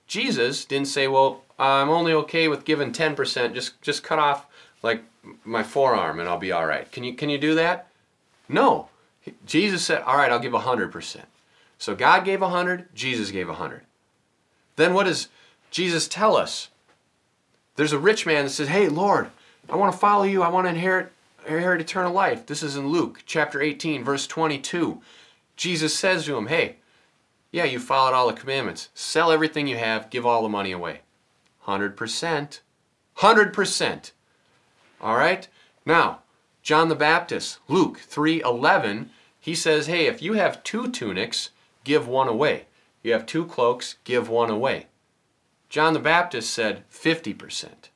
Jesus 0.09 0.64
didn't 0.64 0.88
say, 0.88 1.07
Well, 1.07 1.44
I'm 1.57 1.88
only 1.88 2.12
okay 2.14 2.48
with 2.48 2.64
giving 2.64 2.92
10%. 2.92 3.55
Just, 3.55 3.81
just 3.81 4.03
cut 4.03 4.18
off 4.18 4.46
like 4.83 5.05
my 5.45 5.62
forearm 5.62 6.21
and 6.21 6.29
I'll 6.29 6.38
be 6.38 6.53
all 6.53 6.67
right. 6.67 6.91
Can 6.91 7.05
you, 7.05 7.14
can 7.14 7.31
you 7.31 7.38
do 7.38 7.55
that? 7.55 7.88
No. 8.49 8.88
Jesus 9.47 9.85
said, 9.85 10.03
All 10.03 10.17
right, 10.17 10.31
I'll 10.31 10.38
give 10.38 10.53
100%. 10.53 11.17
So 11.79 11.95
God 11.95 12.25
gave 12.25 12.41
100, 12.41 12.95
Jesus 12.95 13.31
gave 13.31 13.49
100. 13.49 13.83
Then 14.77 14.95
what 14.95 15.05
does 15.05 15.29
Jesus 15.71 16.09
tell 16.09 16.37
us? 16.37 16.69
There's 17.77 17.93
a 17.93 17.99
rich 17.99 18.27
man 18.27 18.45
that 18.45 18.51
says, 18.51 18.69
Hey, 18.69 18.88
Lord, 18.88 19.31
I 19.69 19.77
want 19.77 19.93
to 19.93 19.99
follow 19.99 20.25
you. 20.25 20.43
I 20.43 20.49
want 20.49 20.67
to 20.67 20.71
inherit, 20.71 21.12
inherit 21.47 21.81
eternal 21.81 22.12
life. 22.12 22.47
This 22.47 22.62
is 22.62 22.77
in 22.77 22.88
Luke 22.88 23.23
chapter 23.27 23.61
18, 23.61 24.03
verse 24.03 24.27
22. 24.27 25.01
Jesus 25.57 25.97
says 25.97 26.25
to 26.25 26.37
him, 26.37 26.47
Hey, 26.47 26.77
yeah, 27.51 27.64
you 27.64 27.79
followed 27.79 28.14
all 28.14 28.27
the 28.29 28.33
commandments. 28.33 28.88
Sell 28.95 29.31
everything 29.31 29.67
you 29.67 29.77
have, 29.77 30.11
give 30.11 30.27
all 30.27 30.43
the 30.43 30.49
money 30.49 30.73
away. 30.73 31.01
100%. 31.67 32.61
100%. 33.19 34.11
All 35.00 35.16
right? 35.16 35.46
Now, 35.84 36.20
John 36.62 36.88
the 36.88 36.94
Baptist, 36.94 37.58
Luke 37.68 38.00
3:11, 38.00 39.11
he 39.40 39.54
says, 39.54 39.87
"Hey, 39.87 40.06
if 40.06 40.20
you 40.20 40.34
have 40.34 40.62
two 40.62 40.90
tunics, 40.90 41.50
give 41.84 42.06
one 42.06 42.28
away. 42.28 42.66
You 43.02 43.12
have 43.12 43.26
two 43.26 43.46
cloaks, 43.46 43.96
give 44.04 44.28
one 44.28 44.50
away." 44.50 44.87
John 45.68 45.92
the 45.92 46.00
Baptist 46.00 46.50
said 46.50 46.84
50%. 46.90 47.90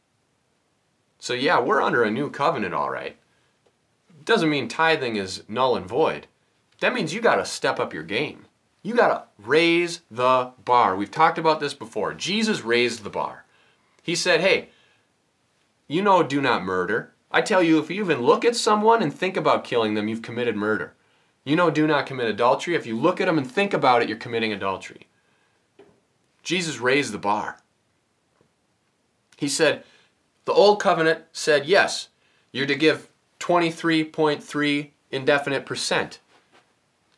So 1.18 1.34
yeah, 1.34 1.60
we're 1.60 1.82
under 1.82 2.02
a 2.02 2.10
new 2.10 2.30
covenant 2.30 2.74
all 2.74 2.90
right. 2.90 3.16
Doesn't 4.24 4.50
mean 4.50 4.68
tithing 4.68 5.16
is 5.16 5.42
null 5.48 5.76
and 5.76 5.86
void. 5.86 6.26
That 6.80 6.94
means 6.94 7.14
you 7.14 7.20
got 7.20 7.36
to 7.36 7.44
step 7.44 7.78
up 7.78 7.92
your 7.92 8.02
game. 8.02 8.46
You 8.82 8.94
got 8.94 9.08
to 9.08 9.24
raise 9.38 10.00
the 10.10 10.52
bar. 10.64 10.96
We've 10.96 11.10
talked 11.10 11.38
about 11.38 11.60
this 11.60 11.74
before. 11.74 12.14
Jesus 12.14 12.62
raised 12.62 13.04
the 13.04 13.10
bar. 13.10 13.44
He 14.02 14.14
said, 14.16 14.40
"Hey, 14.40 14.70
you 15.92 16.02
know 16.02 16.22
do 16.22 16.40
not 16.40 16.64
murder. 16.64 17.12
I 17.30 17.40
tell 17.42 17.62
you, 17.62 17.78
if 17.78 17.90
you 17.90 18.02
even 18.02 18.22
look 18.22 18.44
at 18.44 18.56
someone 18.56 19.02
and 19.02 19.12
think 19.12 19.36
about 19.36 19.64
killing 19.64 19.94
them, 19.94 20.08
you've 20.08 20.22
committed 20.22 20.56
murder. 20.56 20.94
You 21.44 21.56
know, 21.56 21.70
do 21.70 21.86
not 21.86 22.06
commit 22.06 22.28
adultery. 22.28 22.74
If 22.74 22.86
you 22.86 22.96
look 22.96 23.20
at 23.20 23.26
them 23.26 23.38
and 23.38 23.50
think 23.50 23.74
about 23.74 24.02
it, 24.02 24.08
you're 24.08 24.18
committing 24.18 24.52
adultery. 24.52 25.06
Jesus 26.42 26.78
raised 26.78 27.12
the 27.12 27.18
bar. 27.18 27.58
He 29.36 29.48
said, 29.48 29.84
the 30.44 30.52
old 30.52 30.80
covenant 30.80 31.24
said, 31.32 31.66
yes, 31.66 32.08
you're 32.52 32.66
to 32.66 32.74
give 32.74 33.08
23.3 33.40 34.90
indefinite 35.10 35.66
percent. 35.66 36.20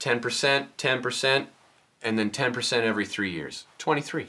10%, 0.01 0.67
10%, 0.77 1.47
and 2.03 2.19
then 2.19 2.31
10% 2.31 2.83
every 2.83 3.07
three 3.07 3.31
years. 3.31 3.67
23. 3.79 4.27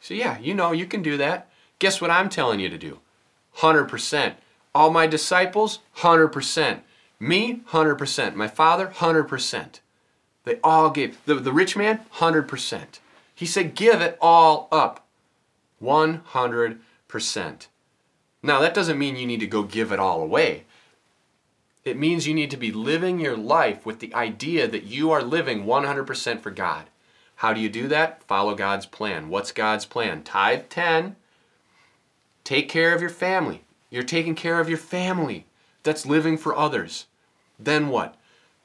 So, 0.00 0.14
yeah, 0.14 0.38
you 0.38 0.54
know, 0.54 0.72
you 0.72 0.86
can 0.86 1.02
do 1.02 1.16
that. 1.16 1.48
Guess 1.78 2.00
what 2.00 2.10
I'm 2.10 2.28
telling 2.28 2.60
you 2.60 2.68
to 2.68 2.78
do? 2.78 3.00
100%. 3.58 4.34
All 4.74 4.90
my 4.90 5.06
disciples, 5.06 5.80
100%. 5.98 6.80
Me, 7.20 7.62
100%. 7.70 8.34
My 8.34 8.48
father, 8.48 8.92
100%. 8.96 9.80
They 10.44 10.58
all 10.62 10.90
gave. 10.90 11.24
The, 11.24 11.36
the 11.36 11.52
rich 11.52 11.76
man, 11.76 12.00
100%. 12.16 12.98
He 13.34 13.46
said, 13.46 13.74
give 13.74 14.00
it 14.00 14.18
all 14.20 14.68
up. 14.70 15.06
100%. 15.82 16.78
Now, 18.42 18.60
that 18.60 18.74
doesn't 18.74 18.98
mean 18.98 19.16
you 19.16 19.26
need 19.26 19.40
to 19.40 19.46
go 19.46 19.62
give 19.62 19.90
it 19.90 19.98
all 19.98 20.22
away. 20.22 20.64
It 21.84 21.98
means 21.98 22.26
you 22.26 22.34
need 22.34 22.50
to 22.50 22.56
be 22.56 22.72
living 22.72 23.20
your 23.20 23.36
life 23.36 23.84
with 23.84 24.00
the 24.00 24.14
idea 24.14 24.66
that 24.68 24.84
you 24.84 25.10
are 25.10 25.22
living 25.22 25.64
100% 25.64 26.40
for 26.40 26.50
God. 26.50 26.84
How 27.36 27.52
do 27.52 27.60
you 27.60 27.68
do 27.68 27.88
that? 27.88 28.22
Follow 28.24 28.54
God's 28.54 28.86
plan. 28.86 29.28
What's 29.28 29.52
God's 29.52 29.84
plan? 29.84 30.22
Tithe 30.22 30.68
10. 30.70 31.16
Take 32.44 32.68
care 32.68 32.94
of 32.94 33.00
your 33.00 33.10
family. 33.10 33.64
You're 33.90 34.02
taking 34.02 34.34
care 34.34 34.60
of 34.60 34.68
your 34.68 34.78
family 34.78 35.46
that's 35.82 36.06
living 36.06 36.36
for 36.36 36.56
others. 36.56 37.06
Then 37.58 37.88
what? 37.88 38.16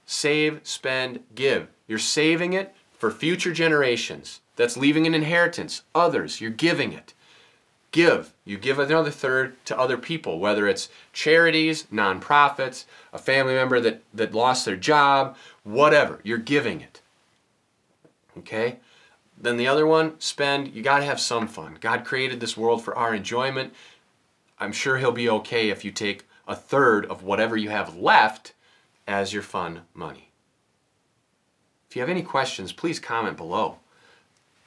Save, 0.05 0.61
spend, 0.63 1.21
give. 1.35 1.67
You're 1.87 1.99
saving 1.99 2.53
it 2.53 2.75
for 2.97 3.11
future 3.11 3.53
generations. 3.53 4.41
That's 4.55 4.75
leaving 4.75 5.07
an 5.07 5.15
inheritance. 5.15 5.83
Others, 5.95 6.41
you're 6.41 6.51
giving 6.51 6.91
it. 6.91 7.13
Give. 7.91 8.33
You 8.43 8.57
give 8.57 8.77
another 8.77 9.11
third 9.11 9.63
to 9.65 9.79
other 9.79 9.97
people, 9.97 10.39
whether 10.39 10.67
it's 10.67 10.89
charities, 11.13 11.85
nonprofits, 11.91 12.85
a 13.13 13.17
family 13.17 13.53
member 13.53 13.79
that, 13.79 14.03
that 14.13 14.35
lost 14.35 14.65
their 14.65 14.75
job, 14.75 15.37
whatever. 15.63 16.19
You're 16.23 16.37
giving 16.37 16.81
it. 16.81 17.01
Okay? 18.37 18.79
Then 19.41 19.57
the 19.57 19.67
other 19.67 19.87
one, 19.87 20.19
spend. 20.19 20.73
You 20.75 20.81
got 20.81 20.99
to 20.99 21.05
have 21.05 21.19
some 21.19 21.47
fun. 21.47 21.77
God 21.79 22.03
created 22.03 22.39
this 22.39 22.57
world 22.57 22.83
for 22.83 22.95
our 22.95 23.15
enjoyment. 23.15 23.73
I'm 24.59 24.73
sure 24.73 24.97
he'll 24.97 25.13
be 25.13 25.29
okay 25.29 25.69
if 25.69 25.85
you 25.85 25.91
take 25.91 26.25
a 26.47 26.55
third 26.55 27.05
of 27.05 27.23
whatever 27.23 27.55
you 27.55 27.69
have 27.69 27.95
left 27.95 28.53
as 29.07 29.31
your 29.33 29.43
fun 29.43 29.81
money. 29.93 30.29
If 31.89 31.95
you 31.95 32.01
have 32.01 32.09
any 32.09 32.21
questions, 32.21 32.73
please 32.73 32.99
comment 32.99 33.37
below. 33.37 33.77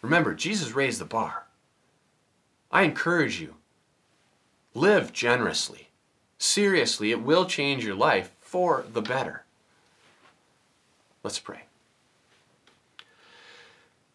Remember, 0.01 0.35
Jesus 0.35 0.73
raised 0.73 1.01
the 1.01 1.05
bar. 1.05 1.45
I 2.71 2.83
encourage 2.83 3.41
you, 3.41 3.57
live 4.75 5.13
generously. 5.13 5.89
Seriously, 6.39 7.13
it 7.13 7.23
will 7.23 7.45
change 7.45 7.85
your 7.85 7.95
life 7.95 8.33
for 8.41 8.85
the 8.93 9.03
better. 9.03 9.45
Let's 11.23 11.39
pray. 11.39 11.63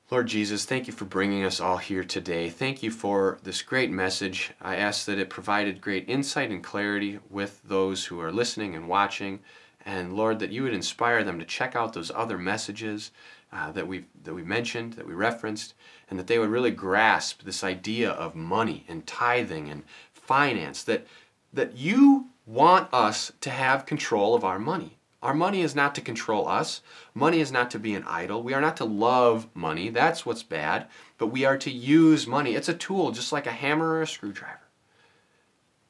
Lord 0.10 0.28
Jesus, 0.28 0.64
thank 0.64 0.88
you 0.88 0.94
for 0.94 1.04
bringing 1.04 1.44
us 1.44 1.60
all 1.60 1.76
here 1.76 2.06
today. 2.06 2.50
Thank 2.50 2.82
you 2.82 2.92
for 2.92 3.40
this 3.44 3.62
great 3.62 3.92
message. 3.92 4.54
I 4.62 4.78
ask 4.78 5.06
that 5.06 5.20
it 5.20 5.30
provided 5.30 5.82
great 5.82 6.08
insight 6.08 6.50
and 6.50 6.64
clarity 6.64 7.20
with 7.30 7.62
those 7.66 8.06
who 8.06 8.22
are 8.22 8.32
listening 8.32 8.74
and 8.74 8.88
watching. 8.88 9.42
And 9.86 10.16
Lord, 10.16 10.40
that 10.40 10.54
you 10.54 10.64
would 10.64 10.74
inspire 10.74 11.26
them 11.26 11.40
to 11.40 11.46
check 11.46 11.76
out 11.76 11.92
those 11.92 12.10
other 12.12 12.38
messages 12.38 13.12
uh, 13.52 13.74
that, 13.74 13.86
we 13.86 14.06
that 14.24 14.34
we 14.34 14.44
mentioned, 14.44 14.94
that 14.94 15.06
we 15.06 15.14
referenced, 15.14 15.74
and 16.10 16.18
that 16.18 16.28
they 16.28 16.40
would 16.40 16.50
really 16.50 16.72
grasp 16.72 17.44
this 17.44 17.62
idea 17.62 18.10
of 18.10 18.34
money 18.34 18.86
and 18.88 19.06
tithing 19.06 19.70
and 19.70 19.84
finance, 20.14 20.84
that, 20.84 21.06
that 21.52 21.76
you 21.76 22.28
want 22.46 22.88
us 22.94 23.34
to 23.42 23.50
have 23.50 23.86
control 23.86 24.36
of 24.36 24.46
our 24.46 24.58
money. 24.58 24.97
Our 25.22 25.34
money 25.34 25.62
is 25.62 25.74
not 25.74 25.96
to 25.96 26.02
control 26.02 26.48
us. 26.48 26.82
Money 27.14 27.40
is 27.40 27.52
not 27.52 27.72
to 27.72 27.80
be 27.80 27.96
an 27.96 28.04
idol. 28.04 28.44
We 28.44 28.54
are 28.54 28.62
not 28.62 28.78
to 28.78 28.86
love 28.86 29.48
money. 29.56 29.90
That's 29.90 30.26
what's 30.26 30.44
bad. 30.44 30.88
But 31.18 31.28
we 31.28 31.44
are 31.44 31.58
to 31.58 31.72
use 31.72 32.28
money. 32.28 32.54
It's 32.54 32.70
a 32.70 32.74
tool, 32.74 33.12
just 33.12 33.32
like 33.32 33.48
a 33.48 33.52
hammer 33.52 33.94
or 33.94 34.02
a 34.04 34.08
screwdriver. 34.08 34.68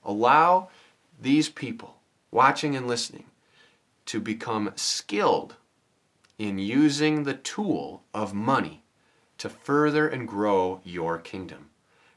Allow 0.03 0.69
these 1.21 1.49
people 1.49 1.97
watching 2.31 2.75
and 2.75 2.87
listening 2.87 3.25
to 4.05 4.21
become 4.21 4.71
skilled 4.75 5.55
in 6.37 6.57
using 6.57 7.23
the 7.23 7.33
tool 7.33 8.03
of 8.13 8.33
money 8.33 8.83
to 9.37 9.49
further 9.49 10.07
and 10.07 10.27
grow 10.27 10.79
your 10.83 11.17
kingdom. 11.17 11.69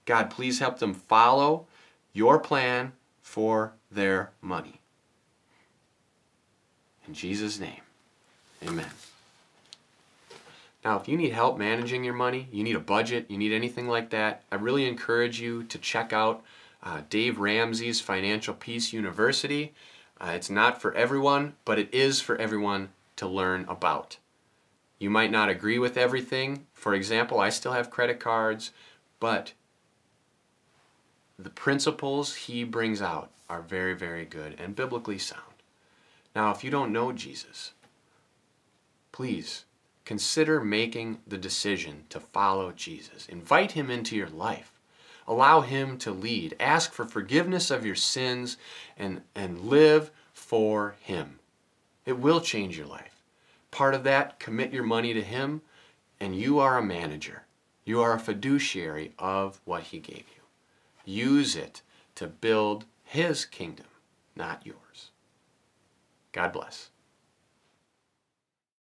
God, 0.04 0.30
please 0.30 0.60
help 0.60 0.78
them 0.78 0.94
follow 0.94 1.66
your 2.12 2.38
plan 2.38 2.92
for 3.20 3.74
their 3.90 4.30
money. 4.40 4.79
In 7.10 7.14
Jesus' 7.14 7.58
name, 7.58 7.80
amen. 8.64 8.86
Now, 10.84 10.96
if 10.96 11.08
you 11.08 11.16
need 11.16 11.32
help 11.32 11.58
managing 11.58 12.04
your 12.04 12.14
money, 12.14 12.46
you 12.52 12.62
need 12.62 12.76
a 12.76 12.78
budget, 12.78 13.26
you 13.28 13.36
need 13.36 13.50
anything 13.50 13.88
like 13.88 14.10
that, 14.10 14.44
I 14.52 14.54
really 14.54 14.86
encourage 14.86 15.40
you 15.40 15.64
to 15.64 15.78
check 15.78 16.12
out 16.12 16.44
uh, 16.84 17.00
Dave 17.10 17.40
Ramsey's 17.40 18.00
Financial 18.00 18.54
Peace 18.54 18.92
University. 18.92 19.72
Uh, 20.20 20.34
it's 20.36 20.48
not 20.48 20.80
for 20.80 20.94
everyone, 20.94 21.54
but 21.64 21.80
it 21.80 21.92
is 21.92 22.20
for 22.20 22.36
everyone 22.36 22.90
to 23.16 23.26
learn 23.26 23.64
about. 23.68 24.18
You 25.00 25.10
might 25.10 25.32
not 25.32 25.48
agree 25.48 25.80
with 25.80 25.96
everything. 25.96 26.68
For 26.74 26.94
example, 26.94 27.40
I 27.40 27.48
still 27.48 27.72
have 27.72 27.90
credit 27.90 28.20
cards, 28.20 28.70
but 29.18 29.52
the 31.36 31.50
principles 31.50 32.36
he 32.36 32.62
brings 32.62 33.02
out 33.02 33.30
are 33.48 33.62
very, 33.62 33.94
very 33.94 34.26
good 34.26 34.54
and 34.60 34.76
biblically 34.76 35.18
sound. 35.18 35.49
Now, 36.34 36.50
if 36.50 36.62
you 36.62 36.70
don't 36.70 36.92
know 36.92 37.12
Jesus, 37.12 37.72
please 39.12 39.64
consider 40.04 40.60
making 40.60 41.18
the 41.26 41.38
decision 41.38 42.04
to 42.08 42.20
follow 42.20 42.72
Jesus. 42.72 43.26
Invite 43.28 43.72
him 43.72 43.90
into 43.90 44.16
your 44.16 44.28
life. 44.28 44.72
Allow 45.26 45.60
him 45.60 45.98
to 45.98 46.10
lead. 46.10 46.56
Ask 46.58 46.92
for 46.92 47.04
forgiveness 47.04 47.70
of 47.70 47.86
your 47.86 47.94
sins 47.94 48.56
and, 48.96 49.22
and 49.34 49.60
live 49.60 50.10
for 50.32 50.96
him. 51.00 51.38
It 52.04 52.18
will 52.18 52.40
change 52.40 52.76
your 52.76 52.86
life. 52.86 53.22
Part 53.70 53.94
of 53.94 54.02
that, 54.04 54.40
commit 54.40 54.72
your 54.72 54.82
money 54.82 55.14
to 55.14 55.22
him, 55.22 55.62
and 56.18 56.34
you 56.34 56.58
are 56.58 56.78
a 56.78 56.82
manager. 56.82 57.44
You 57.84 58.00
are 58.00 58.14
a 58.14 58.18
fiduciary 58.18 59.12
of 59.18 59.60
what 59.64 59.84
he 59.84 59.98
gave 59.98 60.24
you. 60.34 60.42
Use 61.04 61.54
it 61.54 61.82
to 62.16 62.26
build 62.26 62.84
his 63.04 63.44
kingdom, 63.44 63.86
not 64.34 64.66
yours. 64.66 65.09
God 66.32 66.52
bless. 66.52 66.90